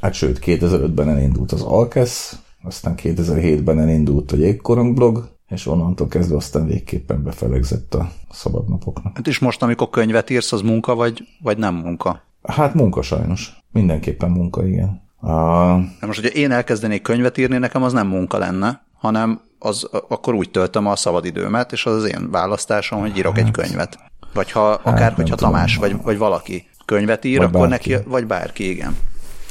[0.00, 6.36] hát sőt 2005-ben elindult az Alkesz, aztán 2007-ben elindult a Jégkorong blog, és onnantól kezdve
[6.36, 9.16] aztán végképpen befelegzett a szabadnapoknak.
[9.16, 12.22] Hát és most, amikor könyvet írsz, az munka vagy, vagy nem munka?
[12.42, 13.52] Hát munka sajnos.
[13.72, 15.08] Mindenképpen munka, igen.
[15.20, 20.34] Na most, hogyha én elkezdenék könyvet írni, nekem az nem munka lenne, hanem az akkor
[20.34, 23.98] úgy töltöm a szabadidőmet, és az az én választásom, hogy írok hát, egy könyvet.
[24.34, 27.90] Vagy ha hát, akár, hogyha Tamás, vagy, vagy valaki könyvet ír, vagy akkor bárki.
[27.90, 28.96] neki, vagy bárki, igen.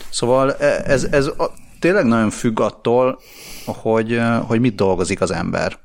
[0.09, 3.19] Szóval e, ez, ez a, tényleg nagyon függ attól,
[3.65, 5.77] hogy, hogy mit dolgozik az ember.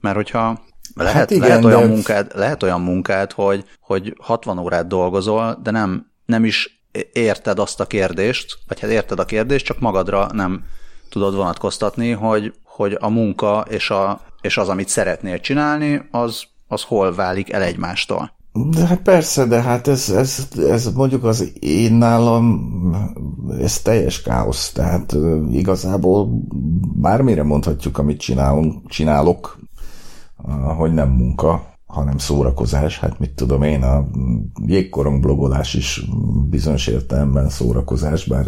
[0.00, 0.60] Mert hogyha
[0.94, 1.86] lehet, hát igen, lehet, olyan, de...
[1.86, 6.81] munkád, lehet olyan munkád, hogy, hogy 60 órát dolgozol, de nem, nem is
[7.12, 10.64] érted azt a kérdést, vagy hát érted a kérdést, csak magadra nem
[11.08, 16.82] tudod vonatkoztatni, hogy, hogy a munka és, a, és az, amit szeretnél csinálni, az, az
[16.82, 18.32] hol válik el egymástól.
[18.52, 22.70] De hát persze, de hát ez, ez, ez mondjuk az én nálam,
[23.60, 25.16] ez teljes káosz, tehát
[25.50, 26.28] igazából
[26.94, 29.58] bármire mondhatjuk, amit csinálunk, csinálok,
[30.76, 32.98] hogy nem munka, hanem szórakozás.
[32.98, 34.08] Hát mit tudom én, a
[34.66, 36.04] jégkorong blogolás is
[36.48, 38.46] bizonyos értelemben szórakozás, bár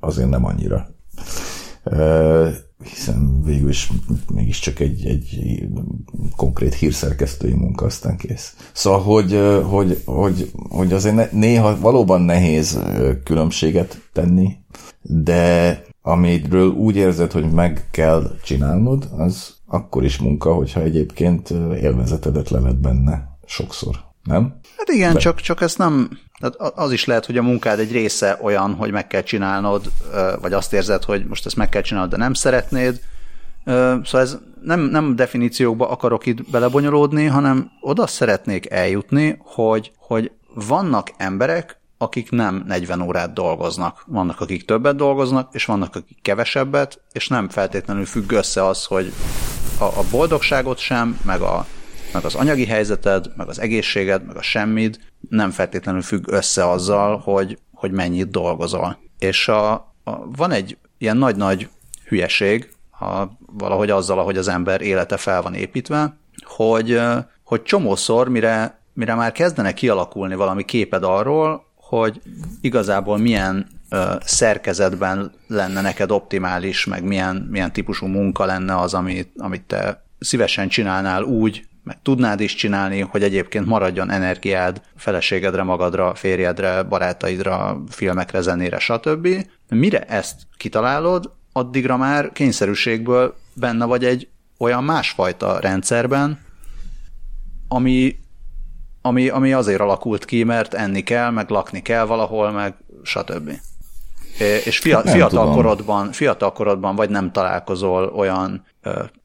[0.00, 0.88] azért nem annyira.
[2.84, 3.90] Hiszen végül is
[4.34, 5.58] mégiscsak egy, egy
[6.36, 8.56] konkrét hírszerkesztői munka, aztán kész.
[8.72, 12.78] Szóval, hogy, hogy, hogy, hogy azért néha valóban nehéz
[13.24, 14.56] különbséget tenni,
[15.02, 22.50] de amiről úgy érzed, hogy meg kell csinálnod, az akkor is munka, hogyha egyébként élvezetedet
[22.50, 24.60] levet benne sokszor, nem?
[24.76, 26.10] Hát igen, csak, csak ez nem,
[26.74, 29.90] az is lehet, hogy a munkád egy része olyan, hogy meg kell csinálnod,
[30.40, 33.00] vagy azt érzed, hogy most ezt meg kell csinálnod, de nem szeretnéd,
[33.64, 41.10] Szóval ez nem, nem definíciókba akarok itt belebonyolódni, hanem oda szeretnék eljutni, hogy, hogy vannak
[41.16, 44.04] emberek, akik nem 40 órát dolgoznak.
[44.06, 49.12] Vannak, akik többet dolgoznak, és vannak, akik kevesebbet, és nem feltétlenül függ össze az, hogy
[49.82, 51.66] a, a boldogságot sem, meg, a,
[52.12, 57.18] meg az anyagi helyzeted, meg az egészséged, meg a semmid nem feltétlenül függ össze azzal,
[57.18, 58.98] hogy, hogy mennyit dolgozol.
[59.18, 59.72] És a,
[60.04, 61.68] a, van egy ilyen nagy-nagy
[62.08, 67.00] hülyeség, a, valahogy azzal, ahogy az ember élete fel van építve, hogy,
[67.44, 72.20] hogy csomószor, mire, mire már kezdene kialakulni valami képed arról, hogy
[72.60, 73.66] igazából milyen
[74.24, 80.68] szerkezetben lenne neked optimális, meg milyen, milyen típusú munka lenne az, amit, amit te szívesen
[80.68, 88.40] csinálnál úgy, meg tudnád is csinálni, hogy egyébként maradjon energiád feleségedre, magadra, férjedre, barátaidra, filmekre,
[88.40, 89.28] zenére, stb.
[89.68, 94.28] Mire ezt kitalálod, addigra már kényszerűségből benne vagy egy
[94.58, 96.38] olyan másfajta rendszerben,
[97.68, 98.16] ami,
[99.02, 103.50] ami, ami azért alakult ki, mert enni kell, meg lakni kell valahol, meg stb.
[104.38, 108.66] És fia, fiatal, korodban, fiatal korodban vagy nem találkozol olyan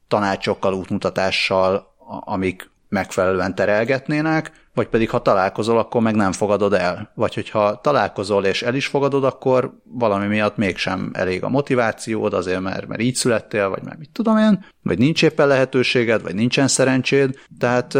[0.08, 7.10] tanácsokkal, útmutatással, amik megfelelően terelgetnének, vagy pedig ha találkozol, akkor meg nem fogadod el.
[7.14, 12.60] Vagy hogyha találkozol és el is fogadod, akkor valami miatt mégsem elég a motivációd, azért
[12.60, 16.68] mert, mert így születtél, vagy mert mit tudom én, vagy nincs éppen lehetőséged, vagy nincsen
[16.68, 17.38] szerencséd.
[17.58, 17.98] Tehát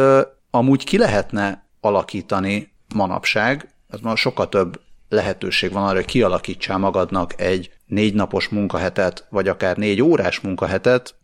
[0.51, 7.41] amúgy ki lehetne alakítani manapság, az már sokkal több lehetőség van arra, hogy kialakítsál magadnak
[7.41, 11.15] egy négy napos munkahetet, vagy akár négy órás munkahetet,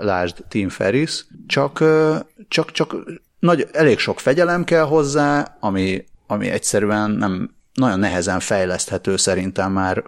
[0.00, 1.84] lásd Tim Ferris, csak,
[2.48, 2.96] csak, csak
[3.38, 10.02] nagy, elég sok fegyelem kell hozzá, ami, ami egyszerűen nem nagyon nehezen fejleszthető szerintem már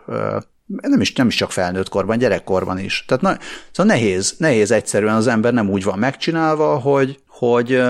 [0.67, 3.05] nem is, nem is csak felnőtt korban, gyerekkorban is.
[3.07, 3.39] Tehát na,
[3.71, 7.83] szóval nehéz, nehéz egyszerűen az ember nem úgy van megcsinálva, hogy, hogy,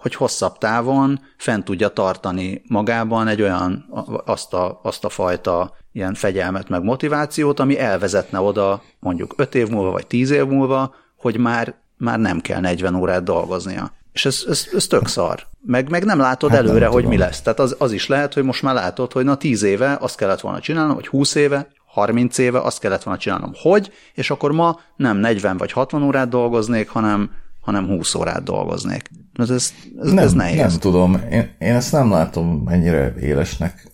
[0.00, 3.86] hogy hosszabb távon fent tudja tartani magában egy olyan,
[4.24, 9.68] azt a, azt a fajta ilyen fegyelmet meg motivációt, ami elvezetne oda mondjuk 5 év
[9.68, 13.92] múlva vagy 10 év múlva, hogy már, már nem kell 40 órát dolgoznia.
[14.12, 15.46] És ez, ez, ez tök szar.
[15.60, 17.16] Meg, meg nem látod hát előre, nem hogy tudom.
[17.16, 17.42] mi lesz.
[17.42, 20.40] Tehát az, az is lehet, hogy most már látod, hogy na 10 éve azt kellett
[20.40, 23.52] volna csinálnom, vagy 20 éve, 30 éve azt kellett volna csinálnom.
[23.54, 23.92] Hogy?
[24.14, 27.30] És akkor ma nem 40 vagy 60 órát dolgoznék, hanem,
[27.60, 29.10] hanem 20 órát dolgoznék.
[29.34, 30.56] Ez, ez, ez, nem, ez nehéz.
[30.56, 33.92] Nem tudom, én, én ezt nem látom ennyire élesnek.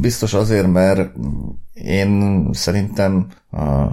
[0.00, 1.12] Biztos azért, mert
[1.74, 3.26] én szerintem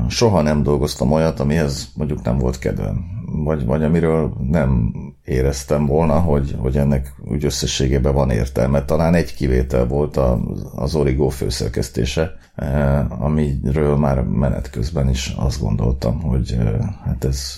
[0.08, 3.06] soha nem dolgoztam olyat, amihez mondjuk nem volt kedvem,
[3.44, 8.86] vagy, vagy amiről nem éreztem volna, hogy, hogy ennek úgy összességében van értelme.
[8.86, 10.40] Talán egy kivétel volt a,
[10.76, 17.56] az Origo főszerkesztése, uh, amiről már menet közben is azt gondoltam, hogy uh, hát ez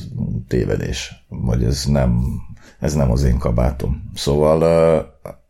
[0.48, 2.24] tévedés, vagy ez nem
[2.80, 4.12] ez nem az én kabátom.
[4.14, 4.60] Szóval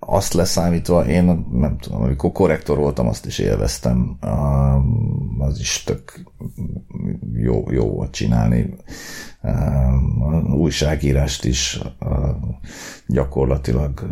[0.05, 4.17] azt leszámítva, én nem tudom, amikor korrektor voltam, azt is élveztem.
[5.39, 6.23] Az is tök
[7.33, 8.73] jó, jó volt csinálni.
[10.53, 11.79] Újságírást is
[13.07, 14.09] gyakorlatilag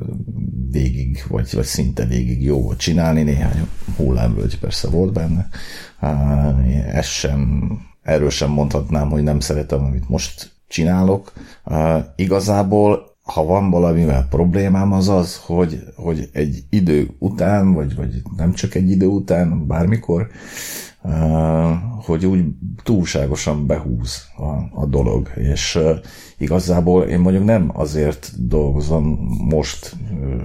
[0.72, 3.24] végig, vagy, vagy szinte végig jó volt csinálni.
[3.24, 5.50] Néhány hullámvölgy persze volt benne.
[6.92, 7.72] Ez sem,
[8.02, 11.34] erről sem mondhatnám, hogy nem szeretem, amit most csinálok.
[12.16, 18.54] igazából ha van valamivel problémám, az az, hogy, hogy egy idő után, vagy, vagy nem
[18.54, 20.28] csak egy idő után, bármikor,
[22.06, 22.46] hogy úgy
[22.84, 25.80] túlságosan behúz a, a dolog, és
[26.38, 29.04] igazából én mondjuk nem azért dolgozom
[29.50, 29.96] most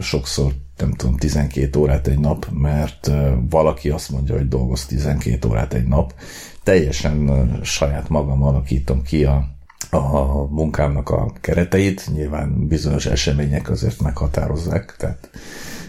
[0.01, 3.11] sokszor, nem tudom, 12 órát egy nap, mert
[3.51, 6.15] valaki azt mondja, hogy dolgoz 12 órát egy nap,
[6.63, 9.54] teljesen saját magam alakítom ki a,
[9.91, 15.31] a munkámnak a kereteit, nyilván bizonyos események azért meghatározzák, tehát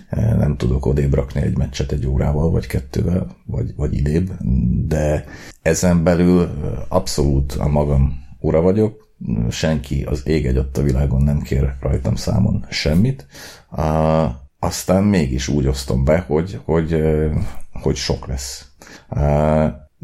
[0.09, 4.29] e, nem tudok odébb rakni egy meccset egy órával, vagy kettővel, vagy, vagy idébb,
[4.87, 5.25] de
[5.61, 6.49] ezen belül
[6.87, 9.05] abszolút a magam ura vagyok,
[9.49, 13.27] senki az ég egy a világon nem kér rajtam számon semmit,
[14.59, 17.03] aztán mégis úgy osztom be, hogy, hogy,
[17.71, 18.71] hogy sok lesz.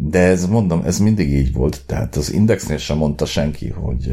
[0.04, 4.12] De ez mondom, ez mindig így volt, tehát az Indexnél sem mondta senki, hogy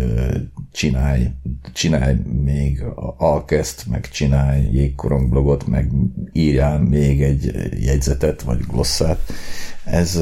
[0.72, 1.26] csinálj,
[1.72, 2.84] csinálj még
[3.16, 5.90] alkeszt, meg csinálj jégkorong blogot, meg
[6.32, 9.20] írjál még egy jegyzetet, vagy glosszát.
[9.84, 10.16] Ez,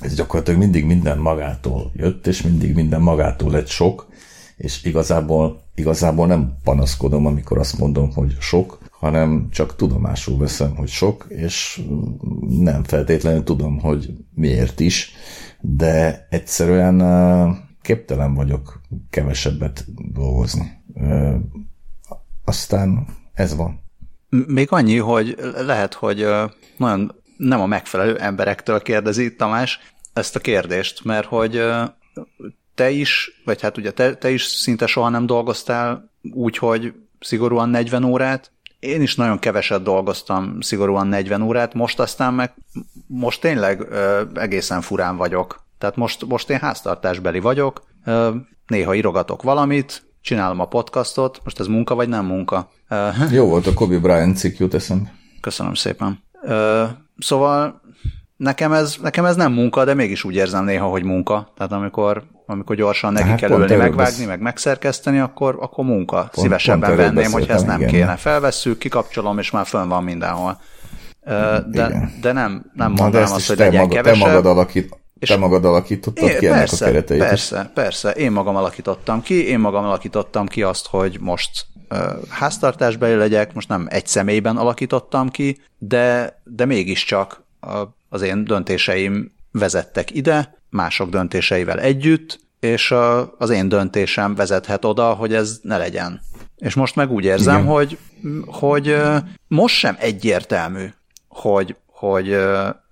[0.00, 4.08] ez gyakorlatilag mindig minden magától jött, és mindig minden magától lett sok,
[4.56, 10.88] és igazából, igazából nem panaszkodom, amikor azt mondom, hogy sok, hanem csak tudomásul veszem, hogy
[10.88, 11.82] sok, és
[12.48, 15.12] nem feltétlenül tudom, hogy miért is,
[15.60, 16.98] de egyszerűen
[17.80, 20.82] képtelen vagyok kevesebbet dolgozni.
[22.44, 23.80] Aztán ez van.
[24.46, 26.26] Még annyi, hogy lehet, hogy
[26.76, 29.78] nagyon nem a megfelelő emberektől kérdezi Tamás
[30.12, 31.62] ezt a kérdést, mert hogy
[32.74, 37.68] te is, vagy hát ugye te, te is szinte soha nem dolgoztál úgy, hogy szigorúan
[37.68, 42.54] 40 órát, én is nagyon keveset dolgoztam szigorúan 40 órát, most aztán meg
[43.06, 45.64] most tényleg ö, egészen furán vagyok.
[45.78, 48.30] Tehát most, most én háztartásbeli vagyok, ö,
[48.66, 52.70] néha írogatok valamit, csinálom a podcastot, most ez munka vagy nem munka?
[52.88, 55.12] Ö, Jó volt a Kobe Bryant cikk jut eszembe.
[55.40, 56.22] Köszönöm szépen.
[56.42, 56.84] Ö,
[57.18, 57.80] szóval
[58.42, 61.52] nekem ez, nekem ez nem munka, de mégis úgy érzem néha, hogy munka.
[61.56, 64.26] Tehát amikor, amikor gyorsan neki hát kell ülni, megvágni, besz...
[64.26, 66.16] meg megszerkeszteni, akkor, akkor munka.
[66.16, 67.92] Pont, Szívesebben pont venném, hogy ezt nem igen.
[67.92, 68.16] kéne.
[68.16, 70.60] Felvesszük, kikapcsolom, és már fönn van mindenhol.
[71.66, 74.22] De, de nem, nem mondanám azt, hogy legyen maga, kevesebb.
[74.22, 78.10] Te magad alakít, és te magad alakítottad én, ki persze, ennek a kereteit Persze, persze.
[78.10, 81.50] Én magam alakítottam ki, én magam alakítottam ki azt, hogy most
[81.90, 88.44] uh, háztartásbeli legyek, most nem egy személyben alakítottam ki, de, de mégiscsak a az én
[88.44, 95.58] döntéseim vezettek ide, mások döntéseivel együtt, és a, az én döntésem vezethet oda, hogy ez
[95.62, 96.20] ne legyen.
[96.56, 97.66] És most meg úgy érzem, Igen.
[97.66, 97.98] hogy,
[98.46, 98.96] hogy
[99.48, 100.86] most sem egyértelmű,
[101.28, 102.36] hogy, hogy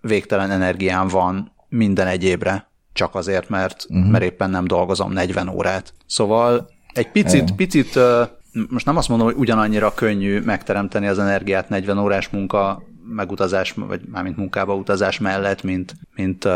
[0.01, 4.11] végtelen energiám van minden egyébre, csak azért, mert, uh-huh.
[4.11, 5.93] mert éppen nem dolgozom 40 órát.
[6.07, 7.57] Szóval egy picit, Igen.
[7.57, 7.99] picit
[8.69, 12.83] most nem azt mondom, hogy ugyanannyira könnyű megteremteni az energiát 40 órás munka
[13.15, 16.49] megutazás, vagy mármint munkába utazás mellett, mint, mint,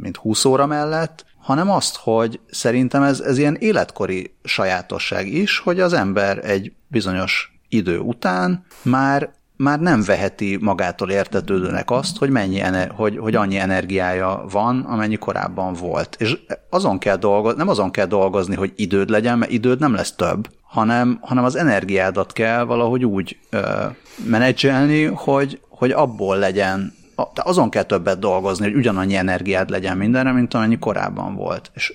[0.00, 5.80] mint 20 óra mellett, hanem azt, hogy szerintem ez, ez ilyen életkori sajátosság is, hogy
[5.80, 12.60] az ember egy bizonyos idő után már már nem veheti magától értetődőnek azt, hogy, mennyi,
[12.88, 16.16] hogy, hogy annyi energiája van, amennyi korábban volt.
[16.18, 16.38] És
[16.70, 20.48] azon kell dolgozni, nem azon kell dolgozni, hogy időd legyen, mert időd nem lesz több,
[20.68, 23.86] hanem, hanem az energiádat kell valahogy úgy ö,
[24.24, 30.32] menedzselni, hogy, hogy abból legyen, de azon kell többet dolgozni, hogy ugyanannyi energiád legyen mindenre,
[30.32, 31.70] mint amennyi korábban volt.
[31.74, 31.94] És,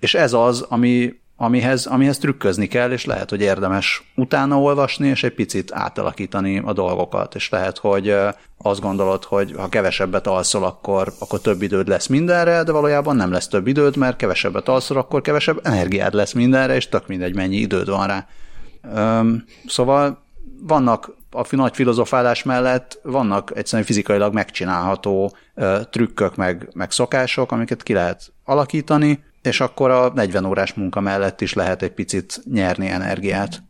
[0.00, 5.22] és ez az, ami, amihez, amihez trükközni kell, és lehet, hogy érdemes utána olvasni, és
[5.22, 8.14] egy picit átalakítani a dolgokat, és lehet, hogy
[8.58, 13.32] azt gondolod, hogy ha kevesebbet alszol, akkor, akkor több időd lesz mindenre, de valójában nem
[13.32, 17.56] lesz több időd, mert kevesebbet alszol, akkor kevesebb energiád lesz mindenre, és tök mindegy, mennyi
[17.56, 18.26] időd van rá.
[19.66, 20.22] Szóval
[20.60, 25.36] vannak a nagy filozofálás mellett vannak egyszerűen fizikailag megcsinálható
[25.90, 31.40] trükkök, meg, meg szokások, amiket ki lehet alakítani, és akkor a 40 órás munka mellett
[31.40, 33.62] is lehet egy picit nyerni energiát.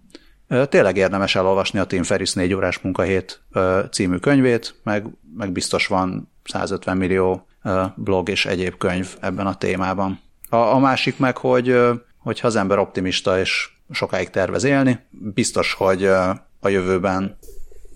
[0.68, 3.42] Tényleg érdemes elolvasni a Tim Ferris 4 órás munkahét
[3.90, 5.06] című könyvét, meg,
[5.36, 7.46] meg biztos van 150 millió
[7.94, 10.20] blog és egyéb könyv ebben a témában.
[10.48, 11.76] A, a másik meg, hogy
[12.18, 16.04] hogyha az ember optimista és sokáig tervez élni, biztos, hogy
[16.60, 17.38] a jövőben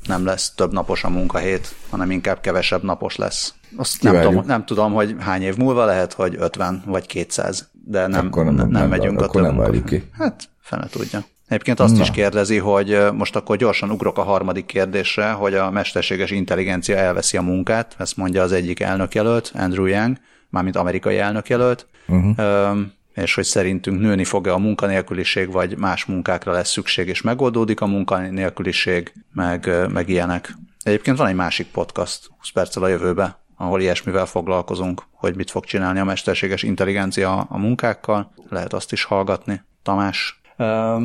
[0.07, 3.55] nem lesz több napos a munkahét, hanem inkább kevesebb napos lesz.
[3.77, 8.07] Azt nem tudom, nem tudom, hogy hány év múlva lehet, hogy 50 vagy 200, de
[8.07, 10.11] nem, akkor nem, nem, nem megyünk akkor a több nem ki.
[10.13, 11.25] Hát, fene tudja.
[11.49, 12.03] Egyébként azt Na.
[12.03, 17.37] is kérdezi, hogy most akkor gyorsan ugrok a harmadik kérdésre, hogy a mesterséges intelligencia elveszi
[17.37, 20.17] a munkát, ezt mondja az egyik elnökjelölt, Andrew Yang,
[20.49, 21.87] mármint amerikai elnökjelölt.
[22.07, 22.77] Uh-huh
[23.17, 27.87] és hogy szerintünk nőni fog-e a munkanélküliség, vagy más munkákra lesz szükség, és megoldódik a
[27.87, 30.55] munkanélküliség, meg, meg ilyenek.
[30.83, 35.65] Egyébként van egy másik podcast, 20 perccel a jövőbe, ahol ilyesmivel foglalkozunk, hogy mit fog
[35.65, 38.33] csinálni a mesterséges intelligencia a munkákkal.
[38.49, 39.63] Lehet azt is hallgatni.
[39.83, 40.41] Tamás?
[40.59, 41.05] Um,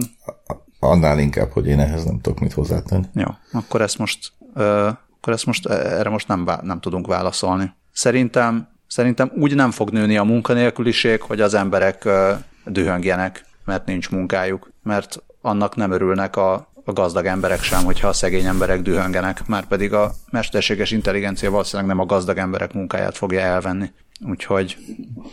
[0.79, 3.05] Annál inkább, hogy én ehhez nem tudok mit hozzátenni.
[3.13, 7.73] Jó, akkor ezt most, uh, akkor ezt most erre most nem, nem tudunk válaszolni.
[7.91, 12.09] Szerintem Szerintem úgy nem fog nőni a munkanélküliség, hogy az emberek
[12.65, 16.53] dühöngjenek, mert nincs munkájuk, mert annak nem örülnek a,
[16.85, 21.89] a gazdag emberek sem, hogyha a szegény emberek dühöngenek, már pedig a mesterséges intelligencia valószínűleg
[21.89, 23.91] nem a gazdag emberek munkáját fogja elvenni.
[24.29, 24.77] Úgyhogy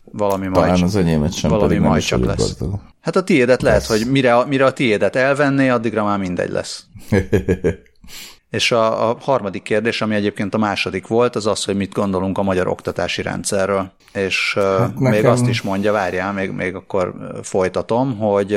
[0.05, 2.37] valami Talán majd, az enyémet sem, valami majd csak lesz.
[2.37, 2.81] Gazdag.
[3.01, 3.99] Hát a tiédet lehet, lesz.
[3.99, 6.85] hogy mire, mire a tiédet elvenné, addigra már mindegy lesz.
[8.51, 12.39] És a, a harmadik kérdés, ami egyébként a második volt, az az, hogy mit gondolunk
[12.39, 13.93] a magyar oktatási rendszerről.
[14.13, 15.31] És hát még nekem...
[15.31, 18.55] azt is mondja, várjál, még, még akkor folytatom, hogy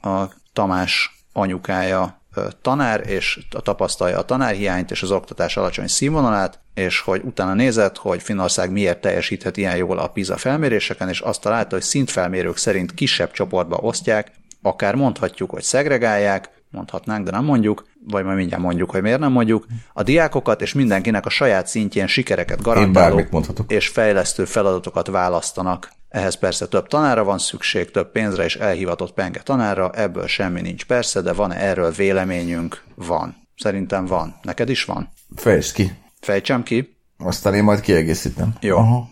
[0.00, 2.18] a Tamás anyukája
[2.62, 8.22] tanár, és tapasztalja a tanárhiányt és az oktatás alacsony színvonalát, és hogy utána nézett, hogy
[8.22, 13.30] Finnország miért teljesíthet ilyen jól a PISA felméréseken, és azt találta, hogy szintfelmérők szerint kisebb
[13.30, 14.32] csoportba osztják,
[14.62, 19.32] akár mondhatjuk, hogy szegregálják, mondhatnánk, de nem mondjuk, vagy majd mindjárt mondjuk, hogy miért nem
[19.32, 23.22] mondjuk, a diákokat és mindenkinek a saját szintjén sikereket garantáló
[23.66, 25.88] és fejlesztő feladatokat választanak.
[26.08, 30.84] Ehhez persze több tanára van szükség, több pénzre és elhivatott penge tanára, ebből semmi nincs
[30.84, 32.82] persze, de van erről véleményünk?
[32.94, 33.36] Van.
[33.56, 34.34] Szerintem van.
[34.42, 35.08] Neked is van?
[35.36, 35.92] Fejtsd ki.
[36.20, 36.96] Fejtsem ki.
[37.18, 38.54] Aztán én majd kiegészítem.
[38.60, 38.76] Jó.
[38.76, 39.08] Aha.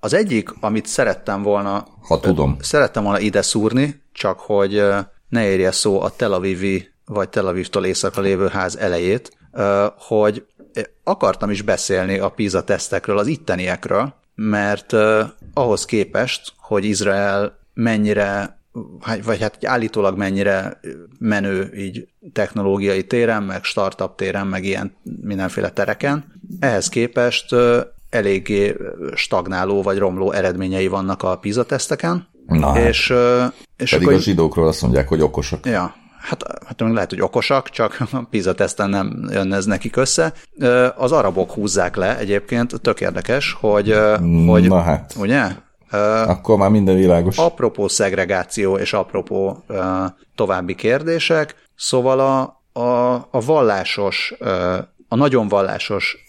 [0.00, 2.56] Az egyik, amit szerettem volna Ha tudom.
[2.60, 4.82] Szerettem volna ide szúrni, csak hogy
[5.28, 9.36] ne érje szó a Tel Avivi vagy Tel Avivtól északra lévő ház elejét,
[9.98, 10.46] hogy
[11.04, 14.92] akartam is beszélni a PISA tesztekről, az itteniekről, mert
[15.54, 18.60] ahhoz képest, hogy Izrael mennyire
[19.00, 20.80] hát- vagy hát állítólag mennyire
[21.18, 26.32] menő így technológiai téren, meg startup téren, meg ilyen mindenféle tereken.
[26.60, 27.54] Ehhez képest
[28.10, 28.76] eléggé
[29.14, 32.88] stagnáló vagy romló eredményei vannak a PISA teszteken, Na hát.
[32.88, 33.44] és, ö,
[33.76, 35.66] és Pedig akkor, a zsidókról azt mondják, hogy okosak.
[35.66, 40.32] ja, hát, hát lehet, hogy okosak, csak a PISA teszten nem jön ez nekik össze.
[40.96, 44.16] Az arabok húzzák le egyébként, tök érdekes, hogy, ö,
[44.46, 45.44] hogy Na hát, ugye?
[46.26, 47.38] Akkor már minden világos.
[47.38, 49.64] apropó szegregáció és apropó
[50.34, 54.34] további kérdések, szóval a, a, a vallásos,
[55.08, 56.26] a nagyon vallásos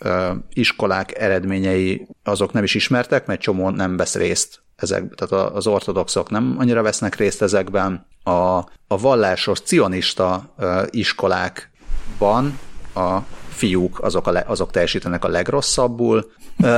[0.54, 6.30] iskolák eredményei azok nem is ismertek, mert csomó nem vesz részt ezek, tehát az ortodoxok
[6.30, 8.06] nem annyira vesznek részt ezekben.
[8.24, 8.58] A,
[8.88, 10.54] a vallásos cionista
[10.90, 12.60] iskolákban
[12.96, 13.18] a
[13.50, 16.32] fiúk azok, a le, azok teljesítenek a legrosszabbul,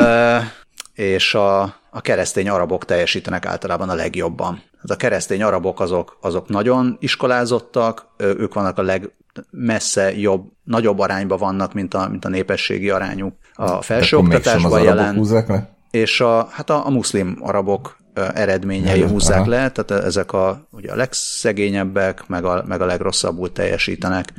[0.94, 4.62] és a, a keresztény arabok teljesítenek általában a legjobban.
[4.82, 9.12] Hát a keresztény arabok azok, azok nagyon iskolázottak, ők vannak a leg
[9.52, 15.48] messze jobb, nagyobb arányban vannak, mint a, mint a népességi arányuk a felsőoktatásban jelen húzzák
[15.48, 15.75] le?
[15.96, 19.50] És a, hát a, a muszlim arabok eredményei Ja, húzzák aha.
[19.50, 24.34] le, tehát ezek a, ugye a legszegényebbek, meg a, meg a legrosszabbul teljesítenek.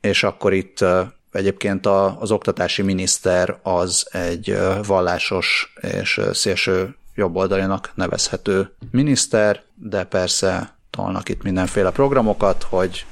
[0.00, 0.84] És akkor itt
[1.32, 10.76] egyébként a, az oktatási miniszter az egy vallásos és szélső jobboldalinak nevezhető miniszter, de persze
[10.90, 13.06] tolnak itt mindenféle programokat, hogy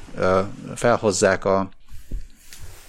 [0.74, 1.68] felhozzák a,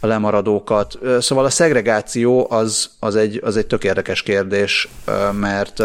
[0.06, 1.00] a lemaradókat.
[1.20, 4.90] Szóval a szegregáció az, az, egy, az egy tök érdekes kérdés,
[5.32, 5.84] mert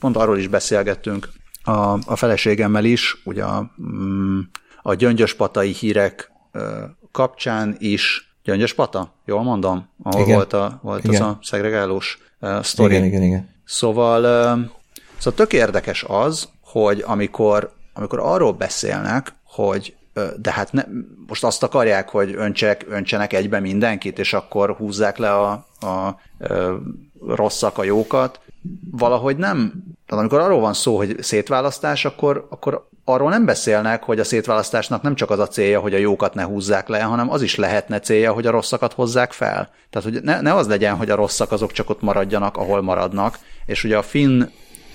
[0.00, 1.28] pont arról is beszélgettünk
[1.62, 4.40] a, a feleségemmel is, ugye a, mm,
[4.82, 6.32] a gyöngyöspatai hírek
[7.12, 9.88] kapcsán is, gyöngyöspata, jól mondom?
[10.02, 10.34] Ahol Igen.
[10.34, 11.22] volt, a, volt az Igen.
[11.22, 12.18] a szegregálós
[12.62, 12.94] sztori.
[12.94, 13.48] Igen, igen, igen.
[13.64, 14.20] Szóval,
[15.18, 19.94] szóval tök érdekes az, hogy amikor, amikor arról beszélnek, hogy
[20.36, 20.82] de hát ne,
[21.26, 25.50] most azt akarják, hogy öntsek, öntsenek egybe mindenkit, és akkor húzzák le a,
[25.80, 26.76] a ö,
[27.26, 28.40] rosszak a jókat,
[28.90, 29.72] valahogy nem.
[30.06, 35.02] Tehát amikor arról van szó, hogy szétválasztás, akkor, akkor arról nem beszélnek, hogy a szétválasztásnak
[35.02, 38.00] nem csak az a célja, hogy a jókat ne húzzák le, hanem az is lehetne
[38.00, 39.70] célja, hogy a rosszakat hozzák fel.
[39.90, 43.38] Tehát, hogy ne, ne az legyen, hogy a rosszak azok csak ott maradjanak, ahol maradnak.
[43.66, 44.42] És ugye a finn,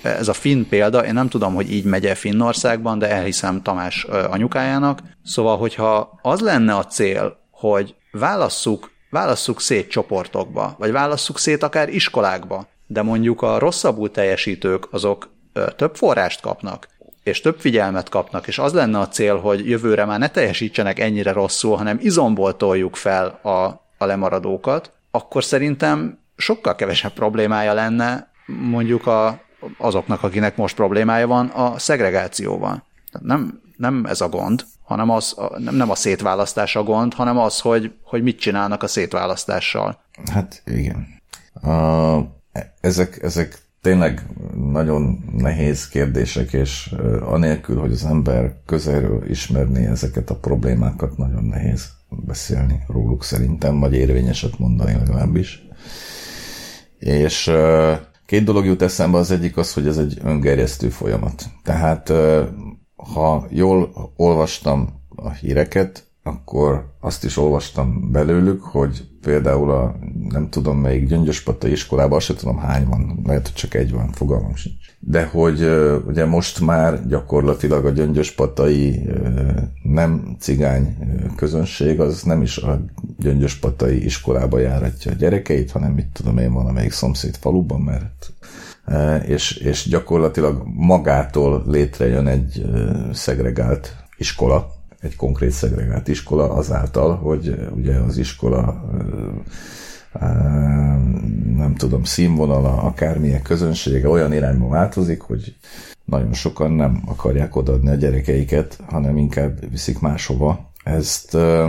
[0.06, 5.02] ez a finn példa, én nem tudom, hogy így megy-e Finnországban, de elhiszem Tamás anyukájának.
[5.24, 11.88] Szóval, hogyha az lenne a cél, hogy válasszuk, válasszuk szét csoportokba, vagy válasszuk szét akár
[11.88, 15.28] iskolákba, de mondjuk a rosszabbul teljesítők azok
[15.76, 16.88] több forrást kapnak,
[17.22, 21.32] és több figyelmet kapnak, és az lenne a cél, hogy jövőre már ne teljesítsenek ennyire
[21.32, 23.50] rosszul, hanem izomból toljuk fel a,
[23.98, 29.40] a lemaradókat, akkor szerintem sokkal kevesebb problémája lenne mondjuk a,
[29.78, 32.84] azoknak, akinek most problémája van a szegregációval.
[33.20, 37.60] Nem, nem ez a gond, hanem az, nem, nem a szétválasztás a gond, hanem az,
[37.60, 40.00] hogy, hogy mit csinálnak a szétválasztással.
[40.32, 41.06] Hát igen.
[41.62, 42.18] A,
[42.80, 44.26] ezek, ezek tényleg
[44.72, 51.90] nagyon nehéz kérdések, és anélkül, hogy az ember közelről ismerné ezeket a problémákat, nagyon nehéz
[52.08, 55.62] beszélni róluk szerintem, vagy érvényeset mondani legalábbis.
[56.98, 57.50] És
[58.26, 61.44] két dolog jut eszembe, az egyik az, hogy ez egy öngerjesztő folyamat.
[61.62, 62.12] Tehát
[62.96, 69.96] ha jól olvastam a híreket, akkor azt is olvastam belőlük, hogy például a
[70.28, 74.12] nem tudom melyik gyöngyöspatai iskolában, azt sem tudom hány van, lehet, hogy csak egy van,
[74.12, 74.76] fogalmam sincs.
[75.00, 75.60] De hogy
[76.06, 79.08] ugye most már gyakorlatilag a gyöngyöspatai
[79.82, 80.96] nem cigány
[81.36, 82.84] közönség, az nem is a
[83.18, 88.32] gyöngyöspatai iskolába járatja a gyerekeit, hanem mit tudom én, van amelyik szomszéd faluban, mert
[89.26, 92.64] és, és gyakorlatilag magától létrejön egy
[93.12, 99.30] szegregált iskola, egy konkrét szegregált iskola azáltal, hogy ö, ugye az iskola ö,
[101.56, 105.56] nem tudom, színvonala, akármilyen közönsége olyan irányba változik, hogy
[106.04, 110.72] nagyon sokan nem akarják odaadni a gyerekeiket, hanem inkább viszik máshova.
[110.84, 111.68] Ezt ö,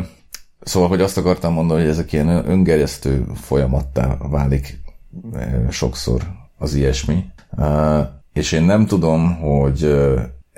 [0.67, 4.79] Szóval, hogy azt akartam mondani, hogy ezek ilyen öngerjesztő folyamattá válik
[5.69, 6.21] sokszor
[6.57, 7.25] az ilyesmi.
[8.33, 9.95] És én nem tudom, hogy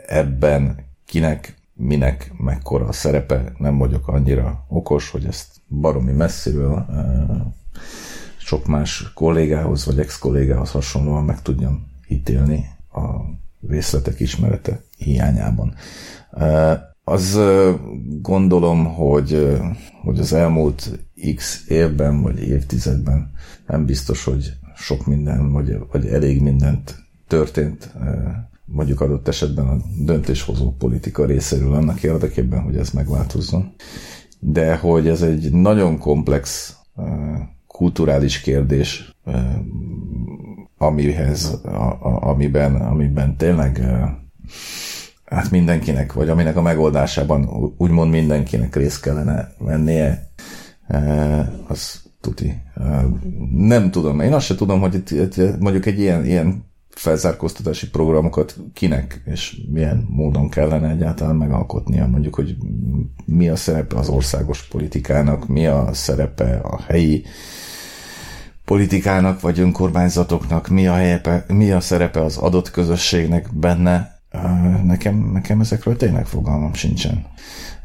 [0.05, 6.85] ebben kinek, minek, mekkora a szerepe, nem vagyok annyira okos, hogy ezt baromi messziről
[8.37, 13.07] sok más kollégához vagy ex-kollégához hasonlóan meg tudjam ítélni a
[13.67, 15.73] részletek ismerete hiányában.
[17.03, 17.39] Az
[18.21, 19.59] gondolom, hogy,
[20.03, 20.99] hogy az elmúlt
[21.35, 23.31] x évben vagy évtizedben
[23.67, 26.95] nem biztos, hogy sok minden, vagy, vagy elég mindent
[27.27, 27.93] történt
[28.71, 33.73] mondjuk adott esetben a döntéshozó politika részéről annak érdekében, hogy ez megváltozzon.
[34.39, 36.75] De hogy ez egy nagyon komplex
[37.67, 39.15] kulturális kérdés,
[40.77, 43.83] amihez, a, a, amiben, amiben tényleg
[45.25, 50.31] hát mindenkinek, vagy aminek a megoldásában úgymond mindenkinek részt kellene vennie,
[51.67, 52.61] az tuti.
[53.51, 56.68] Nem tudom, én azt se tudom, hogy itt, itt mondjuk egy ilyen, ilyen
[56.99, 62.55] felzárkóztatási programokat kinek és milyen módon kellene egyáltalán megalkotnia, mondjuk, hogy
[63.25, 67.23] mi a szerepe az országos politikának, mi a szerepe a helyi
[68.65, 74.19] politikának vagy önkormányzatoknak, mi a, helyepe, mi a szerepe az adott közösségnek benne,
[74.83, 77.25] nekem, nekem ezekről tényleg fogalmam sincsen.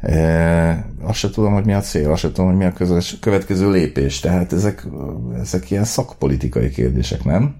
[0.01, 3.19] E, azt se tudom, hogy mi a cél, azt se tudom, hogy mi a közös,
[3.19, 4.19] következő lépés.
[4.19, 4.87] Tehát ezek,
[5.41, 7.55] ezek ilyen szakpolitikai kérdések, nem?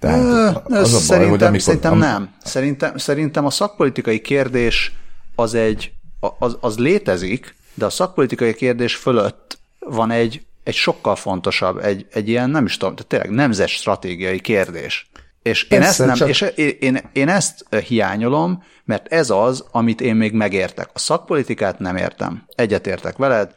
[0.00, 2.34] Tehát az a baj, szerintem, hogy amikor, szerintem nem.
[2.44, 4.92] Szerintem, szerintem a szakpolitikai kérdés
[5.34, 5.92] az egy,
[6.38, 12.28] az, az létezik, de a szakpolitikai kérdés fölött van egy, egy sokkal fontosabb, egy, egy
[12.28, 15.10] ilyen, nem is tudom, tényleg nemzet stratégiai kérdés.
[15.42, 16.28] És én ezt, nem, csak...
[16.28, 16.40] és
[16.80, 20.90] én, én ezt hiányolom, mert ez az, amit én még megértek.
[20.92, 22.44] A szakpolitikát nem értem.
[22.54, 23.54] Egyetértek veled,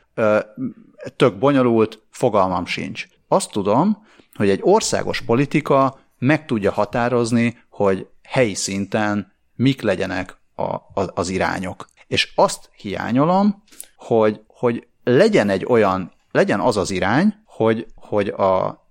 [1.15, 3.05] tök bonyolult, fogalmam sincs.
[3.27, 10.63] Azt tudom, hogy egy országos politika meg tudja határozni, hogy helyi szinten mik legyenek a,
[10.63, 11.87] a, az irányok.
[12.07, 13.63] És azt hiányolom,
[13.97, 18.83] hogy, hogy legyen egy olyan, legyen az az irány, hogy, hogy a,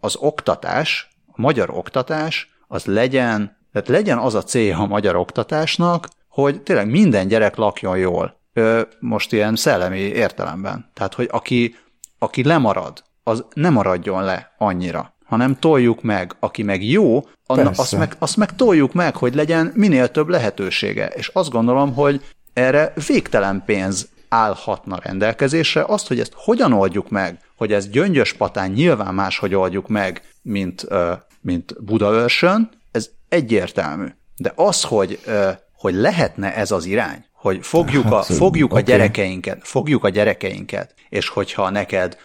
[0.00, 6.08] az oktatás, a magyar oktatás, az legyen, tehát legyen az a célja a magyar oktatásnak,
[6.28, 8.40] hogy tényleg minden gyerek lakjon jól.
[9.00, 10.90] Most ilyen szellemi értelemben.
[10.94, 11.76] Tehát, hogy aki,
[12.18, 16.36] aki lemarad, az nem maradjon le annyira hanem toljuk meg.
[16.40, 21.06] Aki meg jó, anna, azt, meg, azt meg toljuk meg, hogy legyen minél több lehetősége.
[21.06, 25.84] És azt gondolom, hogy erre végtelen pénz állhatna rendelkezésre.
[25.86, 30.86] Azt, hogy ezt hogyan oldjuk meg, hogy ez gyöngyös patán nyilván máshogy oldjuk meg, mint,
[31.40, 34.06] mint Budaörsön, ez egyértelmű.
[34.36, 35.18] De az, hogy,
[35.72, 41.28] hogy lehetne ez az irány, hogy fogjuk a, fogjuk a gyerekeinket, fogjuk a gyerekeinket, és
[41.28, 42.16] hogyha neked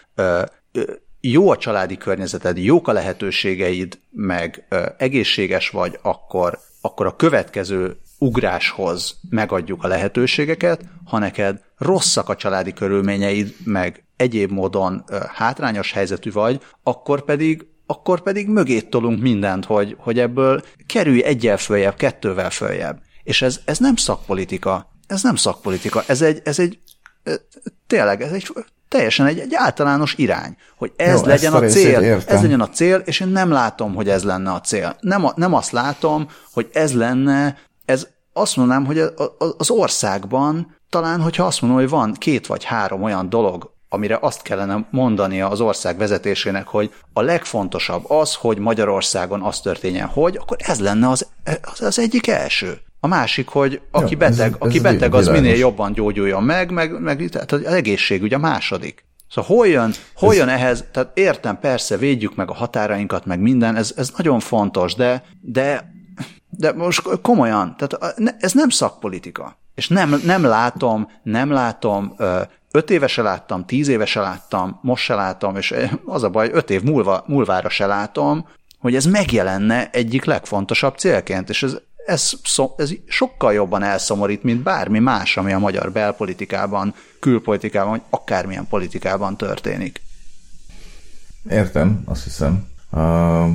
[1.24, 7.96] jó a családi környezeted, jók a lehetőségeid, meg ö, egészséges vagy, akkor, akkor a következő
[8.18, 15.92] ugráshoz megadjuk a lehetőségeket, ha neked rosszak a családi körülményeid, meg egyéb módon ö, hátrányos
[15.92, 21.96] helyzetű vagy, akkor pedig akkor pedig mögé tolunk mindent, hogy, hogy ebből kerülj egyel följebb,
[21.96, 23.02] kettővel följebb.
[23.22, 24.92] És ez, ez nem szakpolitika.
[25.06, 26.02] Ez nem szakpolitika.
[26.06, 26.78] Ez egy, ez egy
[27.86, 28.48] tényleg, ez egy
[28.92, 32.36] teljesen egy, egy általános irány, hogy ez Jó, legyen a, a cél, értem.
[32.36, 34.96] ez legyen a cél, és én nem látom, hogy ez lenne a cél.
[35.00, 39.02] Nem, a, nem azt látom, hogy ez lenne, ez azt mondanám, hogy
[39.58, 44.42] az országban talán, hogyha azt mondom, hogy van két vagy három olyan dolog, amire azt
[44.42, 50.56] kellene mondania az ország vezetésének, hogy a legfontosabb az, hogy Magyarországon az történjen, hogy, akkor
[50.60, 51.26] ez lenne az,
[51.62, 52.80] az, az egyik első.
[53.04, 56.70] A másik, hogy aki ja, beteg, ez, aki ez beteg az minél jobban gyógyuljon meg,
[56.70, 59.04] meg, meg tehát az egészségügy a második.
[59.28, 60.36] Szóval hol jön, hol ez...
[60.36, 64.94] jön ehhez, tehát értem, persze, védjük meg a határainkat, meg minden, ez, ez nagyon fontos,
[64.94, 65.92] de, de,
[66.50, 69.56] de most komolyan, tehát ez nem szakpolitika.
[69.74, 72.14] És nem, nem látom, nem látom,
[72.70, 75.74] öt éve se láttam, tíz éve se láttam, most se látom, és
[76.04, 78.46] az a baj, öt év múlva, múlvára se látom,
[78.78, 81.76] hogy ez megjelenne egyik legfontosabb célként, és ez
[82.06, 82.32] ez,
[82.76, 89.36] ez sokkal jobban elszomorít, mint bármi más, ami a magyar belpolitikában, külpolitikában, vagy akármilyen politikában
[89.36, 90.00] történik.
[91.50, 92.66] Értem, azt hiszem.
[92.90, 93.48] Uh,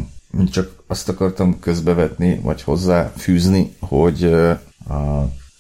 [0.52, 4.60] csak azt akartam közbevetni, vagy hozzáfűzni, hogy uh,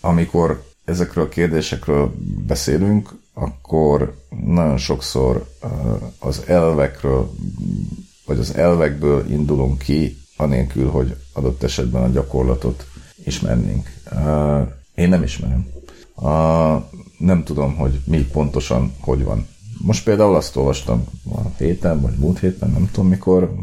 [0.01, 2.13] amikor ezekről a kérdésekről
[2.47, 4.15] beszélünk, akkor
[4.45, 5.71] nagyon sokszor uh,
[6.19, 7.33] az elvekről,
[8.25, 12.85] vagy az elvekből indulunk ki, anélkül, hogy adott esetben a gyakorlatot
[13.23, 13.89] ismernénk.
[14.95, 15.67] Én nem ismerem.
[17.17, 19.47] Nem tudom, hogy mi pontosan hogy van.
[19.81, 23.55] most például azt olvastam a héten, vagy múlt héten, nem tudom mikor,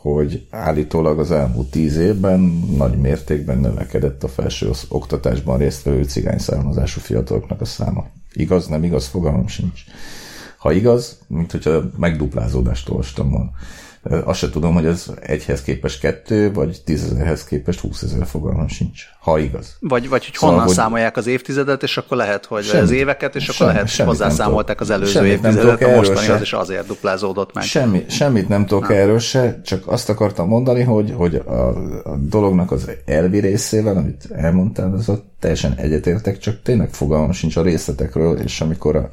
[0.00, 2.40] hogy állítólag az elmúlt tíz évben
[2.76, 8.06] nagy mértékben növekedett a felső oktatásban résztvevő cigány származású fiataloknak a száma.
[8.32, 9.80] Igaz, nem igaz, fogalmam sincs.
[10.58, 13.50] Ha igaz, mint hogyha megduplázódást olvastam volna.
[14.24, 19.38] Azt se tudom, hogy ez egyhez képest kettő, vagy tízezerhez képest húszezer fogalmam sincs, ha
[19.38, 19.76] igaz.
[19.80, 22.90] Vagy, vagy hogy honnan szóval, hogy számolják az évtizedet, és akkor lehet, hogy semmit, az
[22.90, 27.54] éveket, és akkor sem, lehet, hogy hozzászámolták az előző évtizedet, a mostanihoz, és azért duplázódott
[27.54, 27.64] meg.
[27.64, 28.98] Semmi, semmit nem tudok nem.
[28.98, 31.68] erről se, csak azt akartam mondani, hogy, hogy a,
[32.04, 37.56] a dolognak az elvi részével, amit elmondtál, az ott teljesen egyetértek, csak tényleg fogalmam sincs
[37.56, 39.10] a részletekről, és amikor a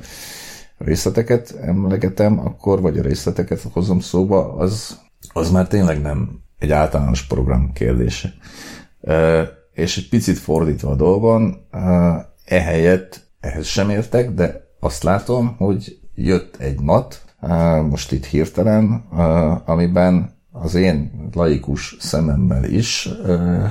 [0.80, 4.99] részleteket emlegetem, akkor, vagy a részleteket hozom szóba, az,
[5.34, 8.34] az már tényleg nem egy általános program kérdése.
[9.73, 11.67] És egy picit fordítva a dolgon,
[12.45, 17.21] ehelyett ehhez sem értek, de azt látom, hogy jött egy mat,
[17.89, 18.91] most itt hirtelen,
[19.65, 23.09] amiben az én laikus szememmel is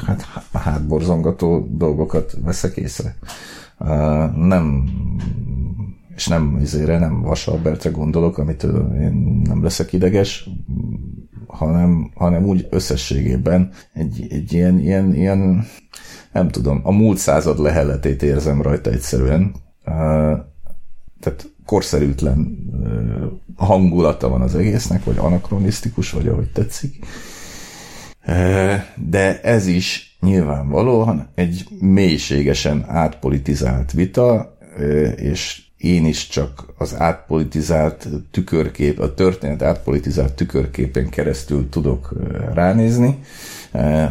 [0.06, 3.16] hát hátborzongató dolgokat veszek észre.
[4.34, 4.84] Nem
[6.18, 8.62] és nem izére, nem Vasalbertre gondolok, amit
[9.00, 10.48] én nem leszek ideges,
[11.46, 15.66] hanem, hanem úgy összességében egy, egy ilyen, ilyen, ilyen,
[16.32, 19.54] nem tudom, a múlt század leheletét érzem rajta egyszerűen.
[21.20, 22.58] Tehát korszerűtlen
[23.56, 27.06] hangulata van az egésznek, vagy anakronisztikus, vagy ahogy tetszik.
[28.96, 34.56] De ez is nyilvánvalóan egy mélységesen átpolitizált vita,
[35.16, 42.12] és én is csak az átpolitizált tükörkép, a történet átpolitizált tükörképen keresztül tudok
[42.54, 43.18] ránézni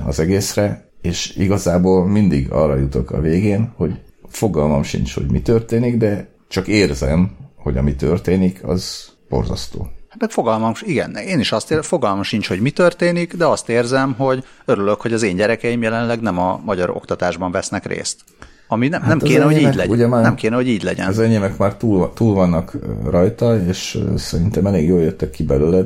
[0.06, 4.00] az egészre, és igazából mindig arra jutok a végén, hogy
[4.30, 9.90] fogalmam sincs, hogy mi történik, de csak érzem, hogy ami történik, az borzasztó.
[10.10, 13.70] Hát meg fogalmam, igen, én is azt érzem, fogalmam sincs, hogy mi történik, de azt
[13.70, 18.20] érzem, hogy örülök, hogy az én gyerekeim jelenleg nem a magyar oktatásban vesznek részt.
[18.68, 19.90] Ami nem, hát nem kéne, hogy így legyen.
[19.90, 21.08] Ugye már nem kéne, hogy így legyen.
[21.08, 22.78] Az enyémek már túl, túl vannak
[23.10, 25.86] rajta, és szerintem elég jól jöttek ki belőle,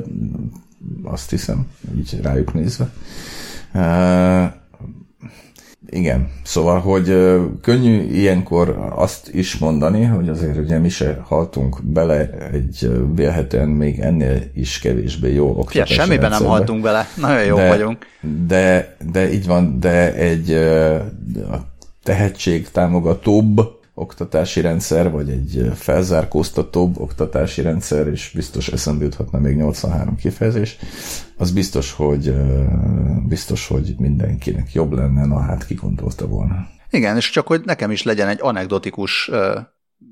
[1.04, 1.66] azt hiszem,
[1.96, 2.90] így rájuk nézve.
[3.74, 4.60] Uh,
[5.92, 7.06] igen, szóval, hogy
[7.60, 13.98] könnyű ilyenkor azt is mondani, hogy azért ugye mi se haltunk bele egy vélhetően még
[13.98, 18.06] ennél is kevésbé jó oktatási ja, semmiben nem haltunk bele, nagyon jó vagyunk.
[18.46, 20.52] De, de így van, de egy
[21.50, 21.71] a
[22.02, 30.16] tehetség támogatóbb oktatási rendszer, vagy egy felzárkóztatóbb oktatási rendszer, és biztos eszembe juthatna még 83
[30.16, 30.76] kifejezés,
[31.36, 32.34] az biztos, hogy
[33.28, 36.66] biztos, hogy mindenkinek jobb lenne, na hát ki gondolta volna.
[36.90, 39.30] Igen, és csak hogy nekem is legyen egy anekdotikus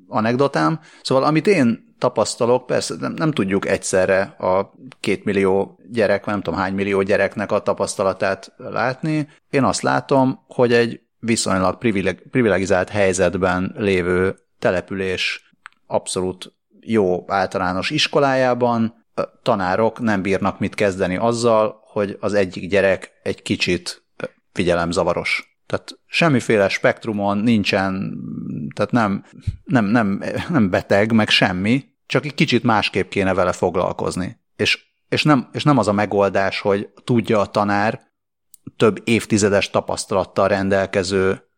[0.09, 6.41] anekdotám, szóval amit én tapasztalok, persze nem, nem tudjuk egyszerre a két millió gyerek, nem
[6.41, 9.29] tudom hány millió gyereknek a tapasztalatát látni.
[9.51, 15.55] Én azt látom, hogy egy viszonylag privileg, privilegizált helyzetben lévő település
[15.87, 19.07] abszolút jó általános iskolájában
[19.43, 24.05] tanárok nem bírnak mit kezdeni azzal, hogy az egyik gyerek egy kicsit
[24.53, 25.59] figyelemzavaros.
[25.67, 28.19] Tehát semmiféle spektrumon nincsen,
[28.75, 29.25] tehát nem,
[29.65, 34.41] nem, nem, nem beteg, meg semmi, csak egy kicsit másképp kéne vele foglalkozni.
[34.57, 38.01] És, és, nem, és nem az a megoldás, hogy tudja a tanár,
[38.77, 41.49] több évtizedes tapasztalattal rendelkező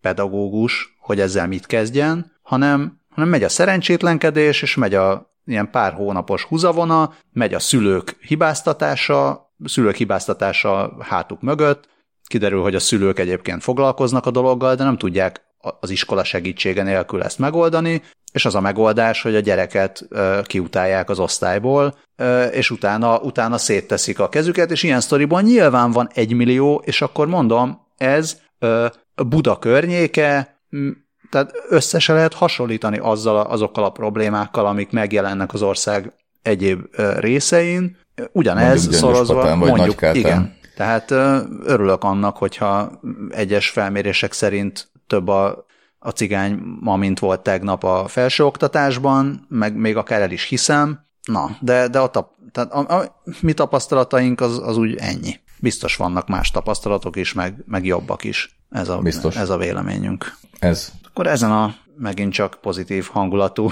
[0.00, 5.92] pedagógus, hogy ezzel mit kezdjen, hanem, hanem megy a szerencsétlenkedés, és megy a ilyen pár
[5.92, 11.88] hónapos húzavona, megy a szülők hibáztatása, szülők hibáztatása hátuk mögött,
[12.24, 15.44] kiderül, hogy a szülők egyébként foglalkoznak a dologgal, de nem tudják
[15.80, 18.02] az iskola segítsége nélkül ezt megoldani,
[18.36, 20.08] és az a megoldás, hogy a gyereket
[20.42, 21.94] kiutálják az osztályból,
[22.52, 27.26] és utána, utána szétteszik a kezüket, és ilyen sztoriban nyilván van egy millió, és akkor
[27.26, 28.40] mondom, ez
[29.26, 30.58] Buda környéke,
[31.30, 36.12] tehát össze se lehet hasonlítani azzal, azokkal a problémákkal, amik megjelennek az ország
[36.42, 36.80] egyéb
[37.18, 37.96] részein.
[38.32, 40.54] Ugyanez mondjuk szorozva, vagy mondjuk, igen.
[40.76, 41.10] Tehát
[41.64, 45.66] örülök annak, hogyha egyes felmérések szerint több a
[45.98, 51.56] a cigány ma, mint volt tegnap a felsőoktatásban, meg még akár el is hiszem, na,
[51.60, 55.40] de, de a, tap, tehát a, a, mi tapasztalataink az, az úgy ennyi.
[55.60, 58.58] Biztos vannak más tapasztalatok is, meg, meg jobbak is.
[58.70, 59.36] Ez a, Biztos.
[59.36, 60.36] ez a véleményünk.
[60.58, 60.92] Ez.
[61.08, 63.70] Akkor ezen a megint csak pozitív hangulatú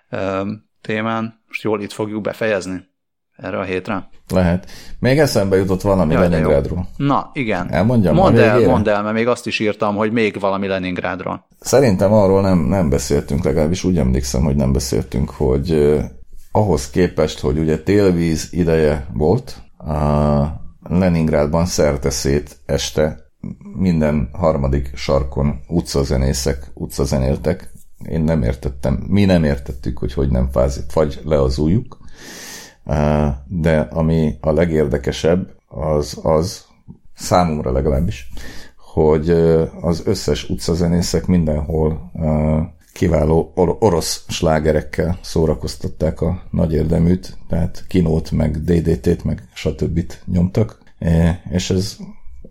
[0.80, 2.90] témán most jól itt fogjuk befejezni.
[3.36, 4.08] Erre a hétre?
[4.28, 4.70] Lehet.
[4.98, 6.88] Még eszembe jutott valami Jaj, Leningrádról.
[6.96, 7.70] Na, igen.
[7.70, 11.46] Elmondjam mondd el, mondd el, mert még azt is írtam, hogy még valami Leningrádról.
[11.60, 16.04] Szerintem arról nem, nem beszéltünk, legalábbis úgy emlékszem, hogy nem beszéltünk, hogy eh,
[16.52, 23.30] ahhoz képest, hogy ugye télvíz ideje volt, a Leningrádban szerteszét este
[23.74, 27.72] minden harmadik sarkon utcazenészek utcazenéltek.
[28.08, 31.98] Én nem értettem, mi nem értettük, hogy hogy nem fázik, fagy le az ujjuk.
[33.46, 36.64] De ami a legérdekesebb, az az,
[37.14, 38.28] számomra legalábbis,
[38.76, 39.30] hogy
[39.80, 42.10] az összes utcazenészek mindenhol
[42.92, 50.12] kiváló or- orosz slágerekkel szórakoztatták a nagy érdeműt, tehát kinót, meg DDT-t, meg stb.
[50.26, 50.78] nyomtak,
[51.50, 51.96] és ez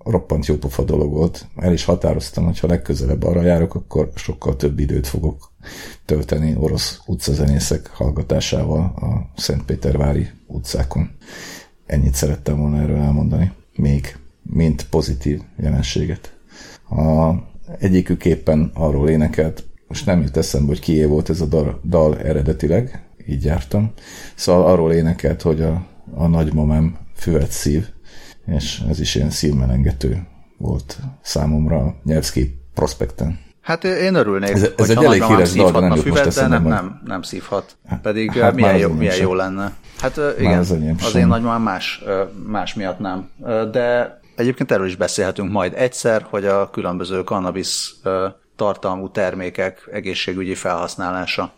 [0.04, 1.46] roppant jó pofa dolog volt.
[1.56, 5.51] El is határoztam, hogy ha legközelebb arra járok, akkor sokkal több időt fogok
[6.05, 11.09] tölteni orosz utcazenészek hallgatásával a Szentpétervári utcákon.
[11.86, 13.51] Ennyit szerettem volna erről elmondani.
[13.76, 16.38] Még, mint pozitív jelenséget.
[16.89, 17.32] A
[17.80, 23.03] egyikük éppen arról énekelt, most nem jut eszembe, hogy kié volt ez a dal, eredetileg,
[23.28, 23.91] így jártam.
[24.36, 27.88] Szóval arról énekelt, hogy a, a nagymamám füvet szív,
[28.45, 33.39] és ez is ilyen szívmelengető volt számomra a Nyelvszki prospekten.
[33.62, 37.22] Hát én örülnék, ez, ez egy elég híres dal, nem füvet, de nem, nem, nem
[37.22, 37.78] szívhat.
[38.01, 39.74] Pedig hát milyen, jó, milyen jó lenne.
[39.99, 42.03] Hát igen, az, az én nagymamám más,
[42.47, 43.30] más miatt nem.
[43.72, 47.95] De egyébként erről is beszélhetünk majd egyszer, hogy a különböző cannabis
[48.55, 51.51] tartalmú termékek egészségügyi felhasználása,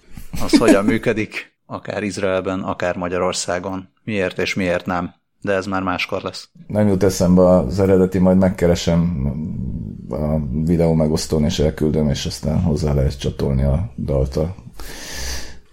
[0.43, 6.21] az hogyan működik, akár Izraelben, akár Magyarországon, miért és miért nem de ez már máskor
[6.21, 6.49] lesz.
[6.67, 8.99] Nem jut eszembe az eredeti, majd megkeresem
[10.13, 14.55] a videó megosztón, és elküldöm, és aztán hozzá lehet csatolni a dalt a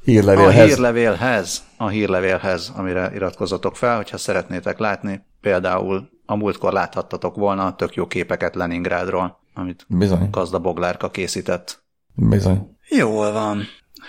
[0.04, 0.56] hírlevélhez.
[0.56, 5.24] A hírlevélhez, a hírlevélhez, amire iratkozatok fel, hogyha szeretnétek látni.
[5.40, 10.28] Például a múltkor láthattatok volna tök jó képeket Leningrádról, amit Bizony.
[10.30, 11.82] Gazda Boglárka készített.
[12.14, 12.76] Bizony.
[12.88, 13.62] Jól van.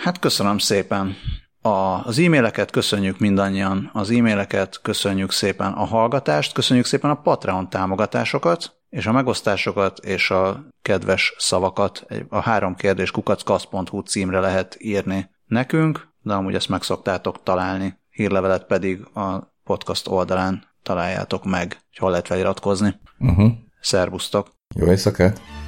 [0.04, 1.16] Hát köszönöm szépen.
[1.62, 1.70] A,
[2.06, 8.81] az e-maileket köszönjük mindannyian, az e-maileket köszönjük szépen a hallgatást, köszönjük szépen a Patreon támogatásokat,
[8.92, 16.08] és a megosztásokat és a kedves szavakat a három kérdés kukackasz.hu címre lehet írni nekünk,
[16.22, 18.00] de amúgy ezt meg szoktátok találni.
[18.10, 23.00] Hírlevelet pedig a podcast oldalán találjátok meg, hogy hol lehet feliratkozni.
[23.20, 23.52] Uh-huh.
[23.82, 24.52] Szervusztok!
[24.76, 25.61] Jó éjszakát!